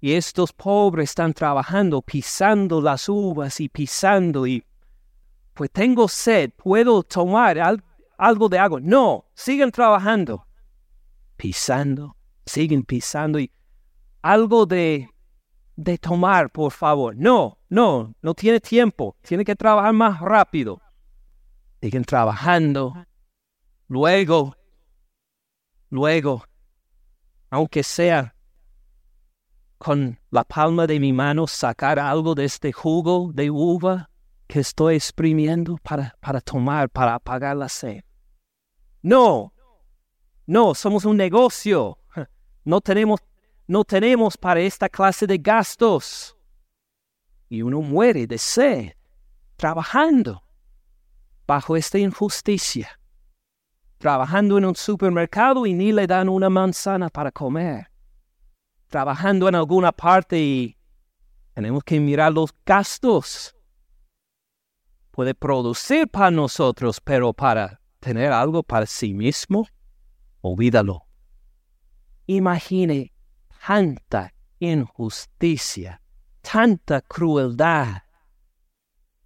Y 0.00 0.12
estos 0.12 0.52
pobres 0.52 1.10
están 1.10 1.32
trabajando, 1.32 2.02
pisando 2.02 2.80
las 2.80 3.08
uvas 3.08 3.60
y 3.60 3.68
pisando 3.68 4.46
y 4.46 4.62
pues 5.54 5.70
tengo 5.70 6.06
sed, 6.06 6.50
puedo 6.54 7.02
tomar 7.02 7.58
algo 8.18 8.48
de 8.48 8.58
agua. 8.58 8.78
No, 8.82 9.24
siguen 9.34 9.70
trabajando, 9.70 10.46
pisando, 11.38 12.14
siguen 12.44 12.82
pisando 12.82 13.38
y 13.40 13.50
algo 14.20 14.66
de, 14.66 15.08
de 15.76 15.96
tomar, 15.96 16.50
por 16.50 16.72
favor. 16.72 17.16
No, 17.16 17.58
no, 17.70 18.14
no 18.20 18.34
tiene 18.34 18.60
tiempo, 18.60 19.16
tiene 19.22 19.44
que 19.46 19.56
trabajar 19.56 19.94
más 19.94 20.20
rápido. 20.20 20.80
Siguen 21.80 22.04
trabajando. 22.04 23.06
Luego, 23.88 24.56
luego, 25.90 26.44
aunque 27.50 27.82
sea 27.82 28.34
con 29.78 30.18
la 30.30 30.44
palma 30.44 30.86
de 30.86 30.98
mi 30.98 31.12
mano, 31.12 31.46
sacar 31.46 31.98
algo 31.98 32.34
de 32.34 32.44
este 32.44 32.72
jugo 32.72 33.30
de 33.32 33.50
uva 33.50 34.10
que 34.46 34.60
estoy 34.60 34.96
exprimiendo 34.96 35.76
para, 35.82 36.16
para 36.20 36.40
tomar, 36.40 36.88
para 36.88 37.14
apagar 37.14 37.56
la 37.56 37.68
sed. 37.68 38.02
No, 39.02 39.52
no, 40.46 40.74
somos 40.74 41.04
un 41.04 41.16
negocio. 41.16 41.98
No 42.64 42.80
tenemos, 42.80 43.20
no 43.68 43.84
tenemos 43.84 44.36
para 44.36 44.58
esta 44.58 44.88
clase 44.88 45.24
de 45.24 45.38
gastos. 45.38 46.36
Y 47.48 47.62
uno 47.62 47.80
muere 47.80 48.26
de 48.26 48.38
sed 48.38 48.94
trabajando 49.56 50.45
bajo 51.46 51.76
esta 51.76 51.98
injusticia. 51.98 52.98
Trabajando 53.98 54.58
en 54.58 54.66
un 54.66 54.76
supermercado 54.76 55.64
y 55.66 55.72
ni 55.72 55.92
le 55.92 56.06
dan 56.06 56.28
una 56.28 56.50
manzana 56.50 57.08
para 57.08 57.30
comer. 57.30 57.90
Trabajando 58.88 59.48
en 59.48 59.54
alguna 59.54 59.92
parte 59.92 60.38
y 60.38 60.76
tenemos 61.54 61.82
que 61.84 61.98
mirar 61.98 62.32
los 62.32 62.54
gastos. 62.64 63.56
Puede 65.10 65.34
producir 65.34 66.08
para 66.08 66.30
nosotros, 66.30 67.00
pero 67.00 67.32
para 67.32 67.80
tener 68.00 68.32
algo 68.32 68.62
para 68.62 68.84
sí 68.84 69.14
mismo, 69.14 69.66
olvídalo. 70.42 71.06
Imagine 72.26 73.12
tanta 73.66 74.34
injusticia, 74.58 76.02
tanta 76.42 77.00
crueldad. 77.00 78.02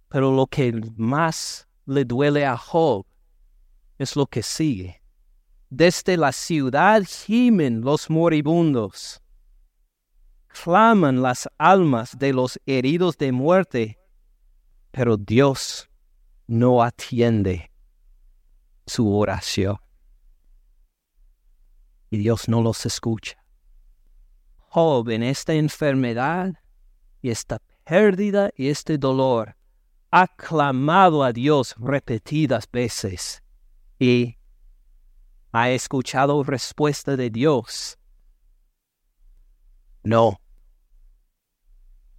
Pero 0.07 0.31
lo 0.31 0.47
que 0.47 0.71
más 0.95 1.67
le 1.85 2.05
duele 2.05 2.45
a 2.45 2.57
Job 2.57 3.05
es 4.01 4.15
lo 4.15 4.25
que 4.25 4.41
sigue. 4.41 5.01
Desde 5.69 6.17
la 6.17 6.31
ciudad 6.31 7.03
gimen 7.03 7.81
los 7.81 8.09
moribundos. 8.09 9.21
Claman 10.47 11.21
las 11.21 11.47
almas 11.57 12.17
de 12.17 12.33
los 12.33 12.59
heridos 12.65 13.17
de 13.17 13.31
muerte, 13.31 13.97
pero 14.91 15.15
Dios 15.15 15.89
no 16.47 16.83
atiende 16.83 17.71
su 18.85 19.15
oración. 19.15 19.77
Y 22.09 22.17
Dios 22.17 22.49
no 22.49 22.61
los 22.61 22.85
escucha. 22.85 23.37
Job 24.57 25.09
en 25.09 25.23
esta 25.23 25.53
enfermedad 25.53 26.53
y 27.21 27.29
esta 27.29 27.61
pérdida 27.85 28.51
y 28.57 28.67
este 28.67 28.97
dolor 28.97 29.55
ha 30.11 30.27
clamado 30.27 31.23
a 31.23 31.31
Dios 31.31 31.73
repetidas 31.79 32.69
veces 32.69 33.41
y 33.97 34.37
ha 35.53 35.69
escuchado 35.69 36.43
respuesta 36.43 37.15
de 37.15 37.29
Dios. 37.29 37.97
No, 40.03 40.41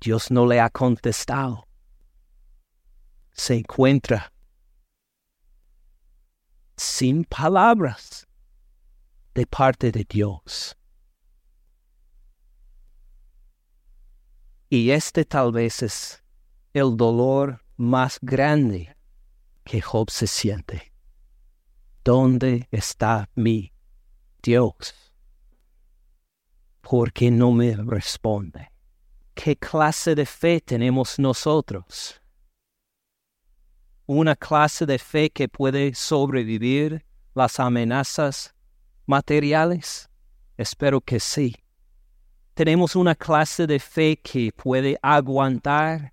Dios 0.01 0.31
no 0.31 0.47
le 0.47 0.59
ha 0.59 0.71
contestado. 0.71 1.69
Se 3.33 3.57
encuentra 3.57 4.33
sin 6.77 7.25
palabras 7.25 8.27
de 9.35 9.47
parte 9.47 9.93
de 9.93 10.05
Dios. 10.05 10.77
Y 14.71 14.91
este 14.91 15.27
tal 15.27 15.53
vez 15.53 15.83
es 15.83 16.25
el 16.73 16.97
dolor 16.97 17.63
más 17.83 18.19
grande 18.23 18.97
que 19.65 19.81
Job 19.81 20.09
se 20.09 20.29
siente. 20.29 20.93
¿Dónde 22.05 22.69
está 22.71 23.29
mi 23.35 23.73
Dios? 24.41 24.95
¿Por 26.81 27.13
qué 27.13 27.33
no 27.33 27.51
me 27.51 27.75
responde? 27.75 28.71
¿Qué 29.35 29.57
clase 29.57 30.15
de 30.15 30.27
fe 30.27 30.61
tenemos 30.61 31.19
nosotros? 31.19 32.21
¿Una 34.07 34.37
clase 34.37 34.87
de 34.87 34.99
fe 35.01 35.31
que 35.31 35.49
puede 35.49 35.93
sobrevivir 35.95 37.05
las 37.35 37.59
amenazas 37.59 38.55
materiales? 39.07 40.09
Espero 40.57 41.01
que 41.01 41.19
sí. 41.19 41.57
¿Tenemos 42.55 42.95
una 42.95 43.17
clase 43.17 43.67
de 43.67 43.81
fe 43.81 44.17
que 44.23 44.53
puede 44.53 44.97
aguantar 45.03 46.13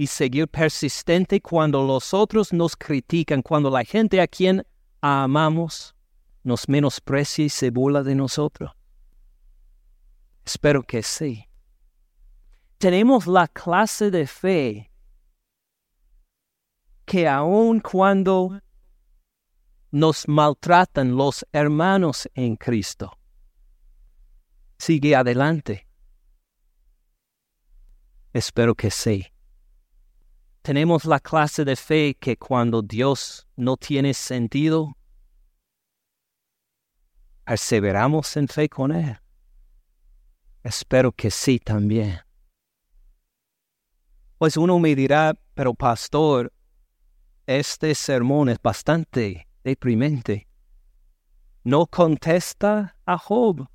y 0.00 0.06
seguir 0.06 0.48
persistente 0.48 1.42
cuando 1.42 1.86
los 1.86 2.14
otros 2.14 2.54
nos 2.54 2.74
critican, 2.74 3.42
cuando 3.42 3.68
la 3.68 3.84
gente 3.84 4.22
a 4.22 4.26
quien 4.26 4.66
amamos 5.02 5.94
nos 6.42 6.70
menosprecia 6.70 7.44
y 7.44 7.50
se 7.50 7.68
burla 7.68 8.02
de 8.02 8.14
nosotros? 8.14 8.72
Espero 10.42 10.82
que 10.84 11.02
sí. 11.02 11.44
Tenemos 12.78 13.26
la 13.26 13.46
clase 13.46 14.10
de 14.10 14.26
fe 14.26 14.90
que 17.04 17.28
aun 17.28 17.80
cuando 17.80 18.58
nos 19.90 20.26
maltratan 20.26 21.14
los 21.14 21.44
hermanos 21.52 22.26
en 22.32 22.56
Cristo, 22.56 23.18
sigue 24.78 25.14
adelante. 25.14 25.86
Espero 28.32 28.74
que 28.74 28.90
sí. 28.90 29.26
Tenemos 30.62 31.06
la 31.06 31.20
clase 31.20 31.64
de 31.64 31.74
fe 31.74 32.16
que 32.20 32.36
cuando 32.36 32.82
Dios 32.82 33.48
no 33.56 33.78
tiene 33.78 34.12
sentido, 34.12 34.96
perseveramos 37.44 38.36
en 38.36 38.46
fe 38.46 38.68
con 38.68 38.92
Él. 38.92 39.18
Espero 40.62 41.12
que 41.12 41.30
sí 41.30 41.58
también. 41.58 42.20
Pues 44.36 44.58
uno 44.58 44.78
me 44.78 44.94
dirá, 44.94 45.34
pero 45.54 45.72
pastor, 45.72 46.52
este 47.46 47.94
sermón 47.94 48.50
es 48.50 48.60
bastante 48.60 49.48
deprimente. 49.64 50.46
No 51.64 51.86
contesta 51.86 52.96
a 53.06 53.16
Job. 53.18 53.66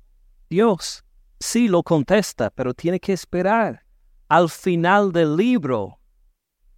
Dios 0.48 1.04
sí 1.40 1.66
lo 1.66 1.82
contesta, 1.82 2.50
pero 2.50 2.74
tiene 2.74 3.00
que 3.00 3.12
esperar 3.12 3.84
al 4.28 4.48
final 4.48 5.12
del 5.12 5.36
libro 5.36 5.95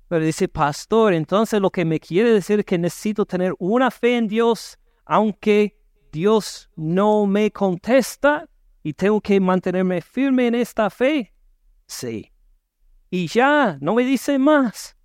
pero 0.08 0.24
dice, 0.24 0.48
pastor, 0.48 1.12
entonces 1.12 1.60
lo 1.60 1.70
que 1.70 1.84
me 1.84 2.00
quiere 2.00 2.32
decir 2.32 2.60
es 2.60 2.64
que 2.64 2.78
necesito 2.78 3.26
tener 3.26 3.54
una 3.58 3.90
fe 3.90 4.16
en 4.16 4.26
Dios, 4.26 4.78
aunque 5.04 5.78
Dios 6.10 6.70
no 6.76 7.26
me 7.26 7.50
contesta 7.50 8.48
y 8.82 8.94
tengo 8.94 9.20
que 9.20 9.38
mantenerme 9.38 10.00
firme 10.00 10.46
en 10.46 10.54
esta 10.54 10.88
fe. 10.88 11.34
Sí. 11.86 12.32
Y 13.10 13.26
ya, 13.28 13.76
no 13.80 13.94
me 13.94 14.04
dice 14.04 14.38
más. 14.38 14.96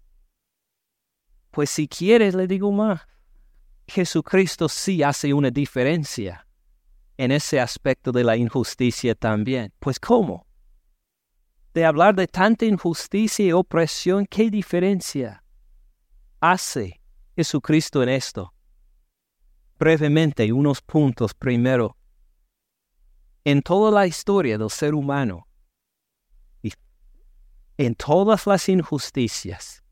Pues 1.52 1.70
si 1.70 1.88
quieres, 1.88 2.34
le 2.34 2.48
digo 2.48 2.72
más. 2.72 3.02
Jesucristo 3.88 4.70
sí 4.70 5.04
hace 5.04 5.34
una 5.34 5.52
diferencia 5.52 6.48
en 7.18 7.32
ese 7.32 7.60
aspecto 7.60 8.14
de 8.14 8.24
la 8.24 8.38
injusticia 8.38 9.16
también. 9.16 9.74
Pues 9.80 10.00
¿cómo? 10.00 10.48
De 11.74 11.86
hablar 11.86 12.16
de 12.16 12.28
tanta 12.28 12.66
injusticia 12.66 13.46
y 13.46 13.52
opresión, 13.52 14.26
¿qué 14.28 14.50
diferencia 14.50 15.44
hace 16.40 17.02
Jesucristo 17.36 18.04
en 18.04 18.10
esto? 18.10 18.54
Brevemente, 19.80 20.52
unos 20.54 20.82
puntos 20.82 21.34
primero. 21.34 21.98
En 23.44 23.62
toda 23.62 23.92
la 23.92 24.08
historia 24.08 24.58
del 24.58 24.70
ser 24.70 24.94
humano, 24.94 25.48
y 26.62 26.72
en 27.78 27.96
todas 27.96 28.46
las 28.46 28.70
injusticias, 28.70 29.84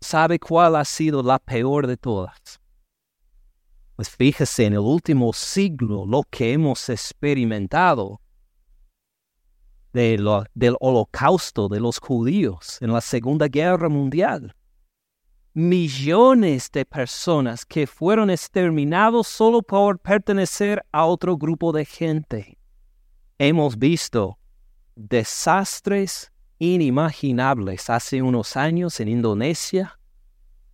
¿sabe 0.00 0.38
cuál 0.38 0.76
ha 0.76 0.84
sido 0.84 1.22
la 1.22 1.38
peor 1.38 1.86
de 1.86 1.96
todas? 1.96 2.60
Pues 3.96 4.08
fíjese 4.08 4.66
en 4.66 4.74
el 4.74 4.78
último 4.78 5.32
siglo 5.32 6.06
lo 6.06 6.22
que 6.30 6.52
hemos 6.54 6.88
experimentado 6.88 8.22
del 9.92 10.76
holocausto 10.80 11.68
de 11.68 11.80
los 11.80 11.98
judíos 11.98 12.78
en 12.80 12.92
la 12.92 13.00
Segunda 13.00 13.48
Guerra 13.48 13.88
Mundial. 13.88 14.54
Millones 15.52 16.70
de 16.70 16.84
personas 16.84 17.66
que 17.66 17.86
fueron 17.86 18.30
exterminados 18.30 19.26
solo 19.26 19.62
por 19.62 19.98
pertenecer 19.98 20.84
a 20.92 21.04
otro 21.06 21.36
grupo 21.36 21.72
de 21.72 21.84
gente. 21.84 22.58
Hemos 23.38 23.78
visto 23.78 24.38
desastres 24.94 26.30
inimaginables 26.58 27.90
hace 27.90 28.22
unos 28.22 28.56
años 28.56 29.00
en 29.00 29.08
Indonesia, 29.08 29.98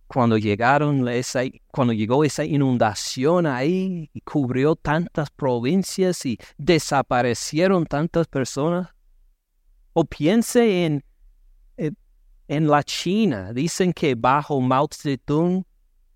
cuando 0.07 0.37
llegaron 0.37 1.07
esa, 1.07 1.41
cuando 1.67 1.93
llegó 1.93 2.23
esa 2.23 2.45
inundación 2.45 3.45
ahí 3.45 4.09
y 4.13 4.21
cubrió 4.21 4.75
tantas 4.75 5.29
provincias 5.29 6.25
y 6.25 6.37
desaparecieron 6.57 7.85
tantas 7.85 8.27
personas. 8.27 8.96
O 9.99 10.05
piense 10.05 10.85
en, 10.85 11.03
en 12.47 12.67
la 12.67 12.83
China. 12.83 13.51
Dicen 13.51 13.91
que 13.93 14.13
bajo 14.13 14.61
Mao 14.61 14.87
Zedong 14.93 15.65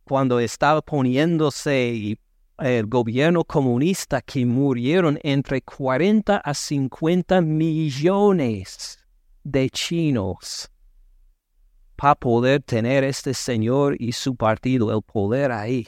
cuando 0.03 0.39
estaba 0.39 0.83
poniéndose 0.83 2.15
el 2.59 2.85
gobierno 2.85 3.43
comunista 3.43 4.21
que 4.21 4.45
murieron 4.45 5.17
entre 5.23 5.63
40 5.63 6.37
a 6.37 6.53
50 6.53 7.41
millones 7.41 8.99
de 9.43 9.67
chinos 9.71 10.69
para 11.95 12.13
poder 12.13 12.61
tener 12.61 13.03
este 13.03 13.33
señor 13.33 13.95
y 13.99 14.11
su 14.11 14.35
partido 14.35 14.95
el 14.95 15.01
poder 15.01 15.51
ahí. 15.51 15.87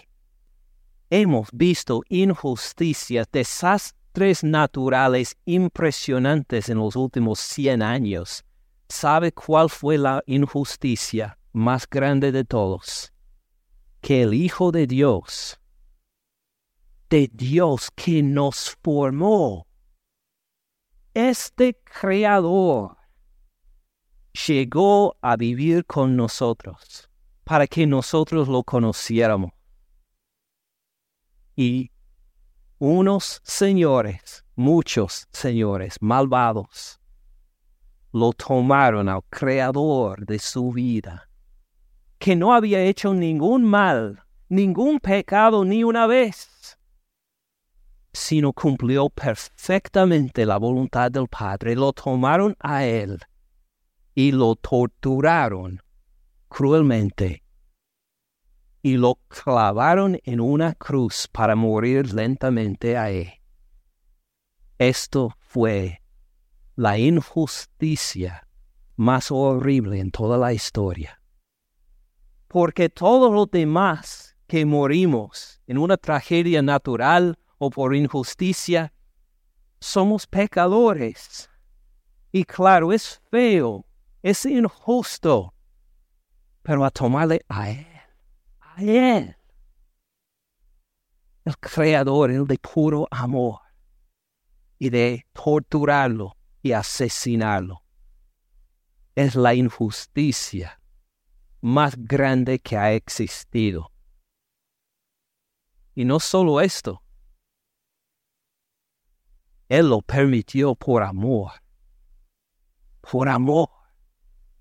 Hemos 1.11 1.47
visto 1.53 2.01
injusticias, 2.09 3.27
desastres 3.31 4.02
naturales 4.43 5.35
impresionantes 5.45 6.69
en 6.69 6.77
los 6.77 6.95
últimos 6.95 7.39
100 7.39 7.81
años. 7.81 8.45
¿Sabe 8.87 9.31
cuál 9.31 9.69
fue 9.69 9.97
la 9.97 10.23
injusticia 10.27 11.39
más 11.51 11.89
grande 11.89 12.31
de 12.31 12.43
todos? 12.43 13.11
Que 14.01 14.21
el 14.21 14.33
Hijo 14.33 14.71
de 14.71 14.85
Dios, 14.85 15.59
de 17.09 17.29
Dios 17.33 17.89
que 17.95 18.21
nos 18.21 18.77
formó, 18.83 19.65
este 21.13 21.79
Creador, 21.83 22.97
llegó 24.47 25.15
a 25.21 25.35
vivir 25.37 25.85
con 25.85 26.15
nosotros 26.15 27.09
para 27.43 27.67
que 27.67 27.85
nosotros 27.87 28.47
lo 28.47 28.63
conociéramos. 28.63 29.51
Y 31.55 31.92
unos 32.85 33.39
señores, 33.45 34.43
muchos 34.57 35.29
señores 35.31 35.95
malvados, 36.01 36.99
lo 38.11 38.33
tomaron 38.33 39.07
al 39.07 39.21
creador 39.29 40.25
de 40.25 40.37
su 40.37 40.73
vida, 40.73 41.29
que 42.19 42.35
no 42.35 42.53
había 42.53 42.83
hecho 42.83 43.13
ningún 43.13 43.63
mal, 43.63 44.21
ningún 44.49 44.99
pecado 44.99 45.63
ni 45.63 45.85
una 45.85 46.07
vez, 46.07 46.77
sino 48.11 48.51
cumplió 48.51 49.09
perfectamente 49.09 50.45
la 50.45 50.57
voluntad 50.57 51.09
del 51.09 51.29
Padre, 51.29 51.77
lo 51.77 51.93
tomaron 51.93 52.53
a 52.59 52.83
él 52.83 53.17
y 54.13 54.33
lo 54.33 54.57
torturaron 54.57 55.81
cruelmente 56.49 57.42
y 58.83 58.97
lo 58.97 59.15
clavaron 59.27 60.19
en 60.23 60.39
una 60.39 60.75
cruz 60.75 61.27
para 61.27 61.55
morir 61.55 62.13
lentamente 62.13 62.95
ahí. 62.97 63.33
Esto 64.77 65.33
fue 65.39 66.03
la 66.75 66.99
injusticia 66.99 68.47
más 68.95 69.31
horrible 69.31 69.99
en 69.99 70.11
toda 70.11 70.37
la 70.37 70.53
historia. 70.53 71.19
Porque 72.47 72.89
todos 72.89 73.33
los 73.33 73.49
demás 73.49 74.35
que 74.45 74.65
morimos 74.65 75.59
en 75.65 75.79
una 75.79 75.97
tragedia 75.97 76.61
natural 76.61 77.39
o 77.57 77.71
por 77.71 77.95
injusticia, 77.95 78.93
somos 79.79 80.27
pecadores. 80.27 81.49
Y 82.31 82.43
claro, 82.43 82.93
es 82.93 83.19
feo 83.31 83.85
es 84.23 84.45
injusto, 84.45 85.53
pero 86.61 86.85
a 86.85 86.89
tomarle 86.89 87.43
a 87.49 87.69
Él, 87.69 87.85
Él, 88.77 89.35
el 91.45 91.57
Creador, 91.57 92.31
el 92.31 92.45
de 92.47 92.57
puro 92.57 93.07
amor, 93.11 93.59
y 94.79 94.89
de 94.89 95.25
torturarlo 95.33 96.35
y 96.61 96.71
asesinarlo. 96.71 97.83
Es 99.15 99.35
la 99.35 99.53
injusticia 99.53 100.81
más 101.61 101.95
grande 101.97 102.59
que 102.59 102.77
ha 102.77 102.91
existido. 102.93 103.91
Y 105.95 106.05
no 106.05 106.19
solo 106.19 106.59
esto, 106.59 107.03
Él 109.69 109.89
lo 109.89 110.01
permitió 110.01 110.75
por 110.75 111.03
amor, 111.03 111.51
por 112.99 113.29
amor 113.29 113.69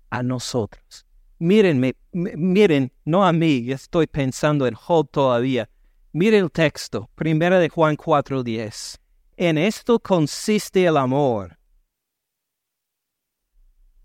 a 0.09 0.23
nosotros. 0.23 1.05
Mírenme, 1.43 1.97
miren, 2.13 2.89
no 3.03 3.25
a 3.25 3.33
mí, 3.33 3.69
estoy 3.69 4.07
pensando 4.07 4.65
en 4.65 4.75
Job 4.75 5.09
todavía. 5.11 5.69
Miren 6.13 6.45
el 6.45 6.49
texto, 6.49 7.09
primera 7.15 7.59
de 7.59 7.67
Juan 7.67 7.97
4:10. 7.97 8.97
En 9.35 9.57
esto 9.57 9.99
consiste 9.99 10.85
el 10.85 10.95
amor. 10.95 11.59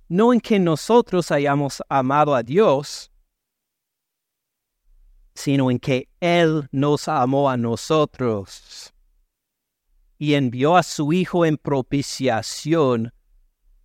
No 0.08 0.32
en 0.32 0.40
que 0.40 0.58
nosotros 0.58 1.30
hayamos 1.30 1.80
amado 1.88 2.34
a 2.34 2.42
Dios, 2.42 3.12
sino 5.32 5.70
en 5.70 5.78
que 5.78 6.08
Él 6.18 6.68
nos 6.72 7.06
amó 7.06 7.48
a 7.48 7.56
nosotros 7.56 8.92
y 10.18 10.34
envió 10.34 10.76
a 10.76 10.82
su 10.82 11.12
Hijo 11.12 11.46
en 11.46 11.56
propiciación 11.56 13.12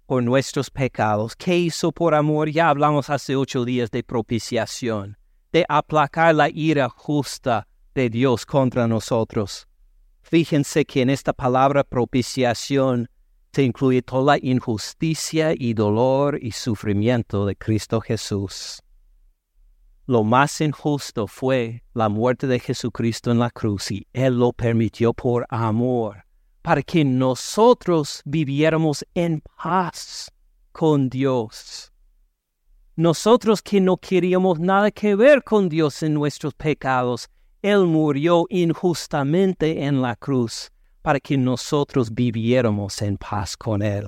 por 0.05 0.23
nuestros 0.23 0.69
pecados. 0.69 1.35
¿Qué 1.35 1.57
hizo 1.57 1.91
por 1.91 2.13
amor? 2.13 2.49
Ya 2.49 2.69
hablamos 2.69 3.09
hace 3.09 3.35
ocho 3.35 3.65
días 3.65 3.91
de 3.91 4.03
propiciación, 4.03 5.17
de 5.51 5.65
aplacar 5.69 6.35
la 6.35 6.49
ira 6.49 6.89
justa 6.89 7.67
de 7.95 8.09
Dios 8.09 8.45
contra 8.45 8.87
nosotros. 8.87 9.67
Fíjense 10.21 10.85
que 10.85 11.01
en 11.01 11.09
esta 11.09 11.33
palabra 11.33 11.83
propiciación 11.83 13.09
se 13.51 13.63
incluye 13.63 14.01
toda 14.01 14.37
la 14.37 14.39
injusticia 14.41 15.53
y 15.55 15.73
dolor 15.73 16.39
y 16.41 16.51
sufrimiento 16.51 17.45
de 17.45 17.55
Cristo 17.55 18.01
Jesús. 18.01 18.81
Lo 20.05 20.23
más 20.23 20.59
injusto 20.59 21.27
fue 21.27 21.83
la 21.93 22.09
muerte 22.09 22.47
de 22.47 22.59
Jesucristo 22.59 23.31
en 23.31 23.39
la 23.39 23.51
cruz 23.51 23.91
y 23.91 24.07
Él 24.11 24.39
lo 24.39 24.51
permitió 24.51 25.13
por 25.13 25.45
amor 25.49 26.25
para 26.63 26.81
que 26.81 27.03
nosotros 27.03 28.21
viviéramos 28.25 29.05
en 29.13 29.43
paz 29.61 30.31
con 30.71 31.09
Dios. 31.09 31.91
Nosotros 32.95 33.61
que 33.61 33.81
no 33.81 33.97
queríamos 33.97 34.59
nada 34.59 34.89
que 34.89 35.15
ver 35.15 35.43
con 35.43 35.67
Dios 35.67 36.01
en 36.03 36.13
nuestros 36.13 36.53
pecados, 36.53 37.29
Él 37.61 37.85
murió 37.85 38.45
injustamente 38.49 39.83
en 39.83 40.01
la 40.01 40.15
cruz 40.15 40.71
para 41.01 41.19
que 41.19 41.37
nosotros 41.37 42.13
viviéramos 42.13 43.01
en 43.01 43.17
paz 43.17 43.57
con 43.57 43.81
Él. 43.81 44.07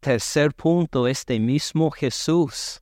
Tercer 0.00 0.54
punto, 0.54 1.06
este 1.06 1.38
mismo 1.38 1.90
Jesús, 1.90 2.80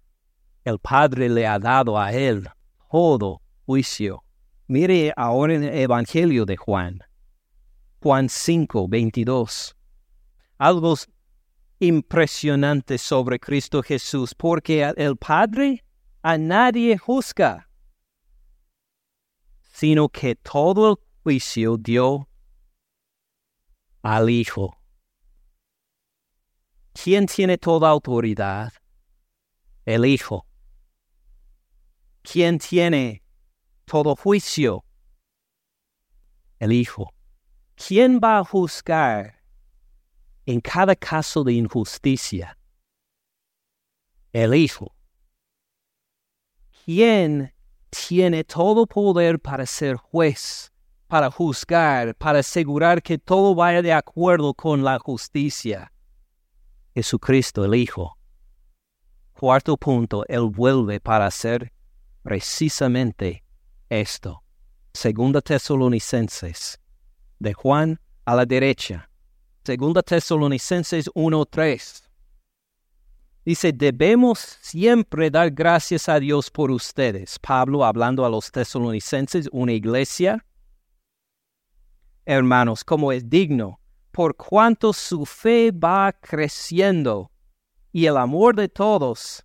el 0.65 0.79
Padre 0.79 1.29
le 1.29 1.47
ha 1.47 1.59
dado 1.59 1.99
a 1.99 2.13
Él 2.13 2.49
todo 2.91 3.43
juicio. 3.67 4.23
Mire 4.69 5.13
ahora 5.17 5.55
el 5.55 5.65
Evangelio 5.65 6.47
de 6.47 6.57
Juan. 6.57 7.01
Juan 8.05 8.29
5, 8.29 8.87
22. 8.87 9.75
Algo 10.59 10.95
impresionante 11.81 12.99
sobre 12.99 13.39
Cristo 13.39 13.83
Jesús, 13.83 14.35
porque 14.35 14.83
el 14.99 15.17
Padre 15.17 15.83
a 16.21 16.37
nadie 16.37 16.99
juzga, 16.99 17.67
sino 19.73 20.11
que 20.11 20.35
todo 20.35 20.91
el 20.91 20.97
juicio 21.23 21.79
dio 21.79 22.29
al 24.03 24.29
Hijo. 24.29 24.77
¿Quién 26.93 27.25
tiene 27.25 27.57
toda 27.57 27.89
autoridad? 27.89 28.71
El 29.87 30.05
Hijo. 30.05 30.47
¿Quién 32.21 32.59
tiene 32.59 33.23
todo 33.87 34.15
juicio? 34.15 34.85
El 36.59 36.73
Hijo. 36.73 37.14
¿Quién 37.77 38.21
va 38.23 38.39
a 38.39 38.45
juzgar 38.45 39.43
en 40.47 40.61
cada 40.61 40.95
caso 40.95 41.43
de 41.43 41.55
injusticia? 41.55 42.57
El 44.33 44.55
Hijo. 44.55 44.95
¿Quién 46.85 47.53
tiene 47.91 48.45
todo 48.45 48.87
poder 48.87 49.41
para 49.41 49.67
ser 49.67 49.97
juez, 49.97 50.73
para 51.09 51.31
juzgar, 51.31 52.15
para 52.15 52.41
asegurar 52.41 53.03
que 53.03 53.19
todo 53.19 53.55
vaya 53.57 53.83
de 53.83 53.93
acuerdo 53.93 54.55
con 54.55 54.85
la 54.85 54.99
justicia? 55.01 55.93
Jesucristo, 56.95 57.65
el 57.65 57.75
Hijo. 57.75 58.17
Cuarto 59.33 59.77
punto, 59.77 60.25
Él 60.29 60.49
vuelve 60.49 61.01
para 61.01 61.27
hacer 61.27 61.73
precisamente 62.23 63.45
esto. 63.89 64.45
Segunda 64.93 65.41
Tesalonicenses 65.41 66.79
de 67.45 67.55
Juan 67.55 68.01
a 68.25 68.35
la 68.35 68.45
derecha. 68.45 69.09
Segunda 69.63 70.03
Tesalonicenses 70.03 71.09
1:3. 71.15 72.03
Dice, 73.45 73.73
debemos 73.73 74.39
siempre 74.63 75.31
dar 75.31 75.51
gracias 75.51 76.09
a 76.09 76.19
Dios 76.19 76.51
por 76.51 76.71
ustedes. 76.71 77.39
Pablo 77.39 77.85
hablando 77.85 78.25
a 78.25 78.31
los 78.31 78.51
tesalonicenses, 78.51 79.49
una 79.53 79.73
iglesia. 79.73 80.45
Hermanos, 82.25 82.83
como 82.83 83.13
es 83.13 83.29
digno, 83.29 83.79
por 84.11 84.35
cuanto 84.35 84.95
su 84.95 85.27
fe 85.27 85.71
va 85.71 86.13
creciendo 86.13 87.31
y 87.93 88.07
el 88.07 88.17
amor 88.17 88.57
de 88.57 88.69
todos 88.69 89.45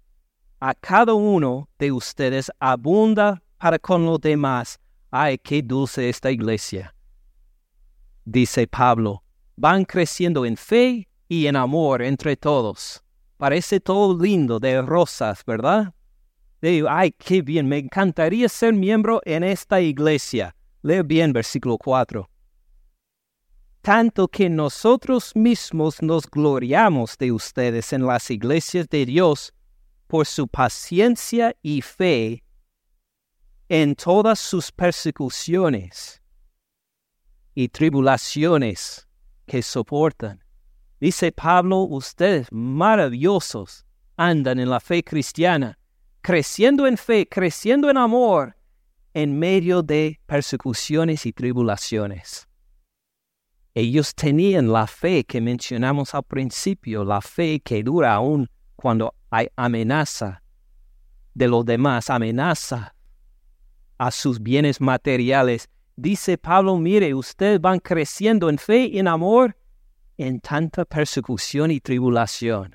a 0.62 0.74
cada 0.74 1.14
uno 1.14 1.68
de 1.78 1.92
ustedes 1.92 2.50
abunda 2.60 3.42
para 3.58 3.78
con 3.80 4.06
los 4.06 4.22
demás. 4.22 4.80
Ay, 5.12 5.38
qué 5.38 5.62
dulce 5.62 6.08
esta 6.08 6.32
iglesia. 6.32 6.96
Dice 8.32 8.68
Pablo, 8.68 9.24
van 9.56 9.86
creciendo 9.86 10.46
en 10.46 10.56
fe 10.56 11.10
y 11.28 11.48
en 11.48 11.56
amor 11.56 12.04
entre 12.04 12.38
todos. 12.38 13.04
Parece 13.38 13.80
todo 13.80 14.16
lindo 14.16 14.60
de 14.60 14.84
rosas, 14.84 15.44
¿verdad? 15.44 15.96
Digo, 16.62 16.88
ay, 16.92 17.12
qué 17.18 17.42
bien, 17.42 17.68
me 17.68 17.80
encantaría 17.80 18.48
ser 18.48 18.74
miembro 18.74 19.20
en 19.26 19.44
esta 19.44 19.82
iglesia. 19.82 20.56
Leo 20.84 21.04
bien 21.04 21.34
versículo 21.34 21.80
4. 21.80 22.30
Tanto 23.82 24.28
que 24.28 24.48
nosotros 24.48 25.36
mismos 25.36 26.00
nos 26.04 26.30
gloriamos 26.30 27.18
de 27.18 27.32
ustedes 27.32 27.94
en 27.94 28.06
las 28.06 28.30
iglesias 28.30 28.88
de 28.90 29.08
Dios 29.08 29.56
por 30.06 30.28
su 30.28 30.48
paciencia 30.48 31.56
y 31.64 31.82
fe 31.82 32.44
en 33.70 33.96
todas 33.96 34.38
sus 34.38 34.72
persecuciones 34.72 36.20
y 37.60 37.68
tribulaciones 37.68 39.06
que 39.46 39.62
soportan. 39.62 40.42
Dice 41.02 41.34
Pablo, 41.34 41.80
ustedes 41.80 42.48
maravillosos 42.54 43.86
andan 44.16 44.62
en 44.62 44.70
la 44.70 44.80
fe 44.80 45.04
cristiana, 45.04 45.78
creciendo 46.22 46.88
en 46.88 46.96
fe, 46.96 47.28
creciendo 47.28 47.90
en 47.90 47.98
amor, 47.98 48.56
en 49.14 49.38
medio 49.38 49.84
de 49.84 50.22
persecuciones 50.26 51.26
y 51.26 51.34
tribulaciones. 51.34 52.48
Ellos 53.74 54.16
tenían 54.16 54.72
la 54.72 54.88
fe 54.88 55.26
que 55.26 55.42
mencionamos 55.42 56.16
al 56.16 56.24
principio, 56.24 57.04
la 57.04 57.20
fe 57.20 57.60
que 57.60 57.84
dura 57.84 58.14
aún 58.14 58.50
cuando 58.78 59.16
hay 59.30 59.50
amenaza 59.58 60.42
de 61.34 61.50
los 61.50 61.66
demás, 61.66 62.10
amenaza 62.10 62.96
a 63.98 64.12
sus 64.12 64.42
bienes 64.42 64.80
materiales. 64.80 65.68
Dice 66.02 66.38
Pablo, 66.38 66.78
mire, 66.78 67.14
ustedes 67.14 67.60
van 67.60 67.78
creciendo 67.78 68.50
en 68.50 68.58
fe 68.58 68.86
y 68.86 69.00
en 69.00 69.10
amor 69.10 69.58
en 70.18 70.40
tanta 70.40 70.86
persecución 70.86 71.72
y 71.72 71.82
tribulación. 71.82 72.74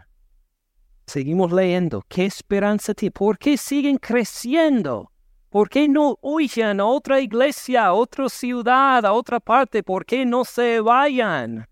Seguimos 1.07 1.51
leyendo. 1.51 2.05
¿Qué 2.07 2.27
esperanza 2.27 2.93
tiene? 2.93 3.13
¿Por 3.13 3.39
qué 3.39 3.57
siguen 3.57 3.97
creciendo? 3.97 5.11
¿Por 5.49 5.71
qué 5.71 5.89
no 5.89 6.19
huyen 6.21 6.81
a 6.81 6.85
otra 6.85 7.19
iglesia, 7.19 7.87
a 7.87 7.95
otra 7.95 8.29
ciudad, 8.29 9.07
a 9.07 9.15
otra 9.15 9.41
parte? 9.41 9.83
¿Por 9.83 10.05
qué 10.05 10.27
no 10.27 10.45
se 10.45 10.81
vayan? 10.81 11.67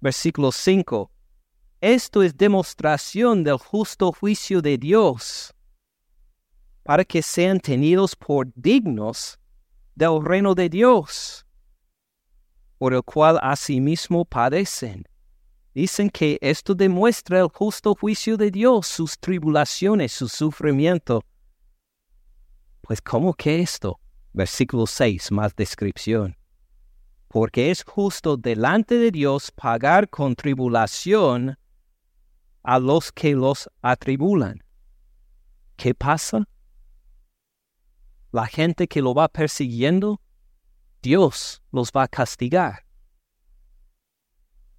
Versículo 0.00 0.52
5. 0.52 1.10
Esto 1.82 2.22
es 2.22 2.34
demostración 2.34 3.44
del 3.44 3.58
justo 3.58 4.10
juicio 4.10 4.62
de 4.62 4.78
Dios, 4.78 5.52
para 6.82 7.04
que 7.04 7.20
sean 7.20 7.60
tenidos 7.60 8.16
por 8.16 8.50
dignos 8.54 9.38
del 9.96 10.24
reino 10.24 10.54
de 10.54 10.68
Dios 10.68 11.46
por 12.78 12.94
el 12.94 13.02
cual 13.02 13.38
asimismo 13.42 14.24
padecen. 14.24 15.04
Dicen 15.74 16.10
que 16.10 16.38
esto 16.40 16.74
demuestra 16.74 17.40
el 17.40 17.48
justo 17.48 17.94
juicio 17.94 18.36
de 18.36 18.50
Dios, 18.50 18.86
sus 18.86 19.18
tribulaciones, 19.18 20.12
su 20.12 20.28
sufrimiento. 20.28 21.22
Pues 22.80 23.02
¿cómo 23.02 23.34
que 23.34 23.60
esto? 23.60 23.98
Versículo 24.32 24.86
6, 24.86 25.32
más 25.32 25.54
descripción. 25.54 26.36
Porque 27.28 27.70
es 27.70 27.82
justo 27.82 28.36
delante 28.36 28.96
de 28.96 29.10
Dios 29.10 29.50
pagar 29.50 30.08
con 30.08 30.34
tribulación 30.34 31.58
a 32.62 32.78
los 32.78 33.12
que 33.12 33.34
los 33.34 33.68
atribulan. 33.82 34.62
¿Qué 35.76 35.94
pasa? 35.94 36.48
La 38.32 38.46
gente 38.46 38.86
que 38.86 39.00
lo 39.00 39.14
va 39.14 39.28
persiguiendo 39.28 40.20
Dios 41.06 41.62
los 41.70 41.92
va 41.92 42.02
a 42.02 42.08
castigar. 42.08 42.84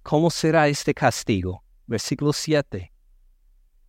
¿Cómo 0.02 0.30
será 0.30 0.68
este 0.68 0.92
castigo? 0.92 1.64
Versículo 1.86 2.34
7. 2.34 2.92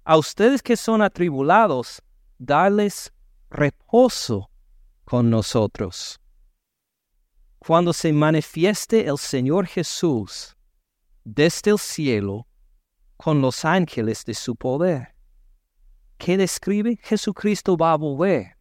A 0.06 0.18
ustedes 0.18 0.62
que 0.62 0.78
son 0.78 1.02
atribulados, 1.02 2.02
darles 2.38 3.12
reposo 3.50 4.50
con 5.04 5.30
nosotros. 5.30 6.20
Cuando 7.58 7.92
se 7.92 8.14
manifieste 8.14 9.06
el 9.06 9.18
Señor 9.18 9.68
Jesús 9.68 10.56
desde 11.26 11.72
el 11.72 11.80
cielo 11.80 12.48
con 13.18 13.42
los 13.42 13.66
ángeles 13.66 14.24
de 14.24 14.34
su 14.34 14.56
poder. 14.56 15.14
¿Qué 16.18 16.38
describe? 16.38 16.98
Jesucristo 17.04 17.76
va 17.76 17.92
a 17.92 17.98
volver 17.98 18.59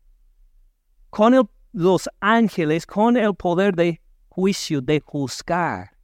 con 1.11 1.35
el 1.35 1.49
los 1.73 2.09
ángeles 2.21 2.87
con 2.87 3.17
el 3.17 3.35
poder 3.35 3.75
de 3.75 4.01
juicio, 4.29 4.81
de 4.81 5.01
juzgar. 5.01 5.97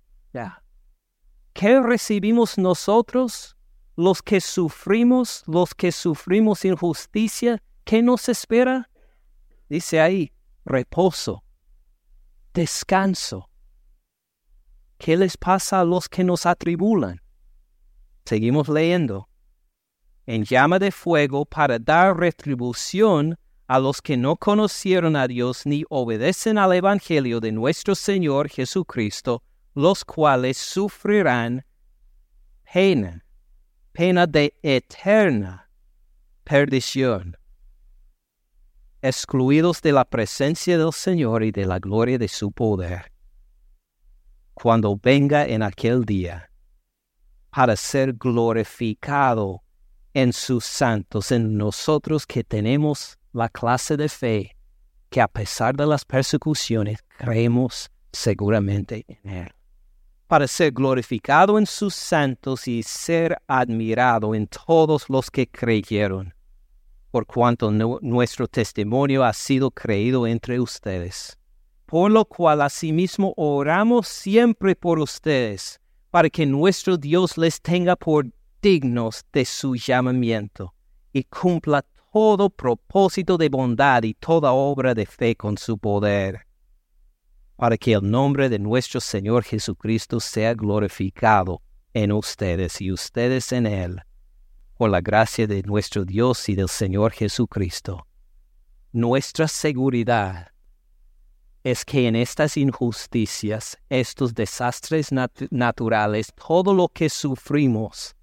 ¿Qué 1.53 1.81
recibimos 1.81 2.59
nosotros, 2.59 3.57
los 3.97 4.21
que 4.23 4.41
sufrimos, 4.41 5.45
los 5.47 5.75
que 5.75 5.93
sufrimos 5.93 6.65
injusticia? 6.65 7.63
¿Qué 7.85 8.03
nos 8.03 8.29
espera? 8.29 8.91
Dice 9.69 10.01
ahí, 10.01 10.33
reposo, 10.65 11.45
descanso. 12.53 13.49
¿Qué 14.99 15.17
les 15.17 15.37
pasa 15.37 15.81
a 15.81 15.85
los 15.85 16.09
que 16.09 16.25
nos 16.25 16.45
atribulan? 16.45 17.21
Seguimos 18.25 18.69
leyendo. 18.69 19.29
En 20.27 20.45
llama 20.45 20.79
de 20.79 20.91
fuego 20.91 21.45
para 21.45 21.79
dar 21.79 22.17
retribución 22.17 23.39
a 23.67 23.79
los 23.79 24.03
que 24.03 24.17
no 24.17 24.37
conocieron 24.37 25.17
a 25.17 25.27
Dios 25.27 25.65
ni 25.67 25.85
obedecen 25.89 26.59
al 26.59 26.73
Evangelio 26.75 27.41
de 27.41 27.53
nuestro 27.53 27.95
Señor 27.95 28.49
Jesucristo, 28.49 29.43
los 29.75 30.05
cuales 30.05 30.59
sufrirán 30.59 31.65
pena, 32.71 33.25
pena 33.93 34.27
de 34.27 34.55
eterna 34.63 35.65
perdición, 36.45 37.37
excluidos 39.01 39.81
de 39.81 39.93
la 39.93 40.05
presencia 40.05 40.77
del 40.77 40.93
Señor 40.93 41.43
y 41.43 41.51
de 41.51 41.65
la 41.65 41.79
gloria 41.79 42.19
de 42.19 42.29
su 42.29 42.53
poder, 42.53 43.11
cuando 44.53 44.97
venga 44.97 45.47
en 45.47 45.63
aquel 45.63 46.05
día, 46.05 46.51
para 47.51 47.77
ser 47.77 48.13
glorificado 48.13 49.63
en 50.13 50.33
sus 50.33 50.65
santos, 50.65 51.33
en 51.33 51.57
nosotros 51.57 52.27
que 52.27 52.45
tenemos 52.45 53.19
la 53.35 53.49
clase 53.49 53.97
de 53.97 54.09
fe 54.09 54.57
que 55.11 55.21
a 55.21 55.29
pesar 55.29 55.77
de 55.77 55.87
las 55.87 56.05
persecuciones 56.05 56.99
creemos 57.19 57.91
seguramente 58.13 59.05
en 59.09 59.31
Él, 59.31 59.51
para 60.27 60.47
ser 60.47 60.73
glorificado 60.73 61.59
en 61.59 61.67
sus 61.67 61.95
santos 61.95 62.67
y 62.67 62.83
ser 62.83 63.37
admirado 63.47 64.35
en 64.35 64.47
todos 64.47 65.11
los 65.11 65.31
que 65.31 65.47
creyeron, 65.47 66.33
por 67.11 67.27
cuanto 67.27 67.71
nuestro 67.71 68.49
testimonio 68.49 69.25
ha 69.25 69.33
sido 69.33 69.71
creído 69.71 70.27
entre 70.27 70.59
ustedes. 70.59 71.39
Por 71.87 72.11
lo 72.11 72.25
cual 72.25 72.63
asimismo 72.63 73.35
oramos 73.37 74.09
siempre 74.09 74.75
por 74.75 74.99
ustedes, 74.99 75.81
para 76.11 76.31
que 76.31 76.47
nuestro 76.47 76.97
Dios 76.97 77.37
les 77.37 77.61
tenga 77.61 77.95
por 77.95 78.27
dignos 78.63 79.25
de 79.33 79.45
su 79.45 79.77
llamamiento 79.77 80.75
y 81.13 81.25
cumpla 81.25 81.85
todo 82.15 82.49
propósito 82.49 83.37
de 83.37 83.49
bondad 83.49 84.05
y 84.05 84.15
toda 84.15 84.53
obra 84.53 84.95
de 84.95 85.05
fe 85.05 85.35
con 85.35 85.59
su 85.59 85.77
poder, 85.77 86.47
para 87.57 87.77
que 87.77 87.93
el 87.93 88.09
nombre 88.09 88.49
de 88.49 88.61
nuestro 88.61 89.01
Señor 89.01 89.43
Jesucristo 89.43 90.21
sea 90.21 90.55
glorificado 90.55 91.61
en 91.93 92.13
ustedes 92.13 92.81
y 92.81 92.93
ustedes 92.93 93.51
en 93.51 93.67
Él, 93.67 94.01
por 94.79 94.91
la 94.91 95.01
gracia 95.01 95.49
de 95.49 95.65
nuestro 95.65 96.05
Dios 96.05 96.49
y 96.49 96.55
del 96.55 96.69
Señor 96.69 97.11
Jesucristo. 97.11 98.07
Nuestra 98.93 99.49
seguridad 99.49 100.53
es 101.65 101.85
que 101.85 102.07
en 102.07 102.15
estas 102.15 102.57
injusticias, 102.57 103.77
estos 103.89 104.33
desastres 104.35 105.11
naturales, 105.51 106.33
todo 106.37 106.75
lo 106.75 106.89
que 106.91 107.09
sufrimos, 107.09 108.15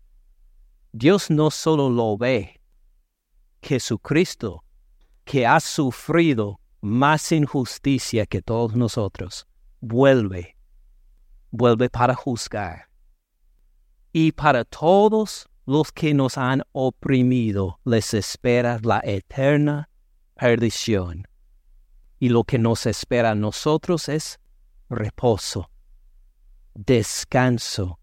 Dios 0.93 1.29
no 1.29 1.51
solo 1.51 1.89
lo 1.89 2.17
ve, 2.17 2.60
Jesucristo, 3.61 4.63
que 5.23 5.45
ha 5.45 5.59
sufrido 5.59 6.59
más 6.81 7.31
injusticia 7.31 8.25
que 8.25 8.41
todos 8.41 8.75
nosotros, 8.75 9.47
vuelve, 9.79 10.57
vuelve 11.51 11.89
para 11.89 12.15
juzgar. 12.15 12.89
Y 14.11 14.31
para 14.31 14.65
todos 14.65 15.47
los 15.65 15.91
que 15.91 16.13
nos 16.13 16.37
han 16.37 16.63
oprimido 16.71 17.79
les 17.85 18.13
espera 18.13 18.79
la 18.83 18.99
eterna 19.03 19.89
perdición. 20.35 21.27
Y 22.19 22.29
lo 22.29 22.43
que 22.43 22.57
nos 22.57 22.85
espera 22.85 23.31
a 23.31 23.35
nosotros 23.35 24.09
es 24.09 24.39
reposo, 24.89 25.71
descanso, 26.73 27.99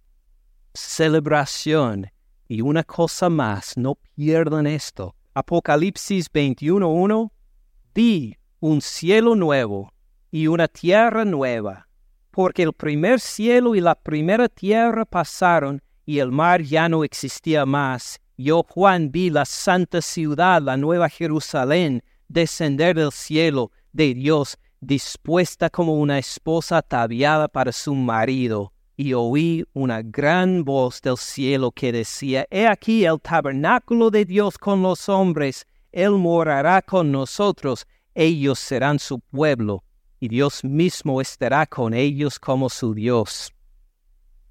celebración 0.72 2.10
y 2.46 2.62
una 2.62 2.84
cosa 2.84 3.28
más, 3.28 3.76
no 3.76 3.96
pierdan 4.14 4.66
esto 4.66 5.17
Apocalipsis 5.38 6.28
21.1 6.32 7.30
vi 7.94 8.36
un 8.58 8.80
cielo 8.80 9.36
nuevo 9.36 9.92
y 10.32 10.48
una 10.48 10.66
tierra 10.66 11.24
nueva, 11.24 11.86
porque 12.32 12.64
el 12.64 12.72
primer 12.72 13.20
cielo 13.20 13.76
y 13.76 13.80
la 13.80 13.94
primera 13.94 14.48
tierra 14.48 15.04
pasaron 15.04 15.80
y 16.04 16.18
el 16.18 16.32
mar 16.32 16.62
ya 16.62 16.88
no 16.88 17.04
existía 17.04 17.64
más. 17.64 18.18
Yo, 18.36 18.64
Juan, 18.68 19.12
vi 19.12 19.30
la 19.30 19.44
santa 19.44 20.02
ciudad, 20.02 20.60
la 20.60 20.76
nueva 20.76 21.08
Jerusalén, 21.08 22.02
descender 22.26 22.96
del 22.96 23.12
cielo 23.12 23.70
de 23.92 24.14
Dios, 24.14 24.58
dispuesta 24.80 25.70
como 25.70 25.94
una 25.94 26.18
esposa 26.18 26.78
ataviada 26.78 27.46
para 27.46 27.70
su 27.70 27.94
marido. 27.94 28.72
Y 29.00 29.12
oí 29.12 29.64
una 29.74 30.02
gran 30.02 30.64
voz 30.64 31.00
del 31.00 31.16
cielo 31.16 31.70
que 31.70 31.92
decía, 31.92 32.48
He 32.50 32.66
aquí 32.66 33.04
el 33.04 33.20
tabernáculo 33.20 34.10
de 34.10 34.24
Dios 34.24 34.58
con 34.58 34.82
los 34.82 35.08
hombres, 35.08 35.68
Él 35.92 36.10
morará 36.10 36.82
con 36.82 37.12
nosotros, 37.12 37.86
ellos 38.12 38.58
serán 38.58 38.98
su 38.98 39.20
pueblo, 39.20 39.84
y 40.18 40.26
Dios 40.26 40.64
mismo 40.64 41.20
estará 41.20 41.64
con 41.64 41.94
ellos 41.94 42.40
como 42.40 42.68
su 42.68 42.92
Dios. 42.92 43.54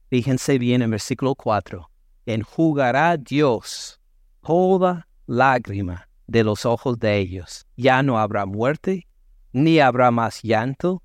Fíjense 0.10 0.58
bien 0.58 0.82
en 0.82 0.92
versículo 0.92 1.36
4. 1.36 1.86
Enjugará 2.26 3.18
Dios 3.18 4.00
toda 4.42 5.10
lágrima 5.26 6.08
de 6.26 6.46
los 6.46 6.66
ojos 6.66 6.98
de 6.98 7.18
ellos. 7.18 7.68
Ya 7.76 8.02
no 8.02 8.18
habrá 8.18 8.46
muerte, 8.46 9.10
ni 9.52 9.82
habrá 9.82 10.10
más 10.10 10.42
llanto, 10.42 11.04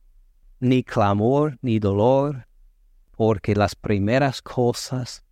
ni 0.61 0.85
clamor, 0.85 1.59
ni 1.61 1.81
dolor, 1.81 2.47
porque 3.25 3.55
las 3.55 3.77
primeras 3.77 4.43
cosas 4.43 5.23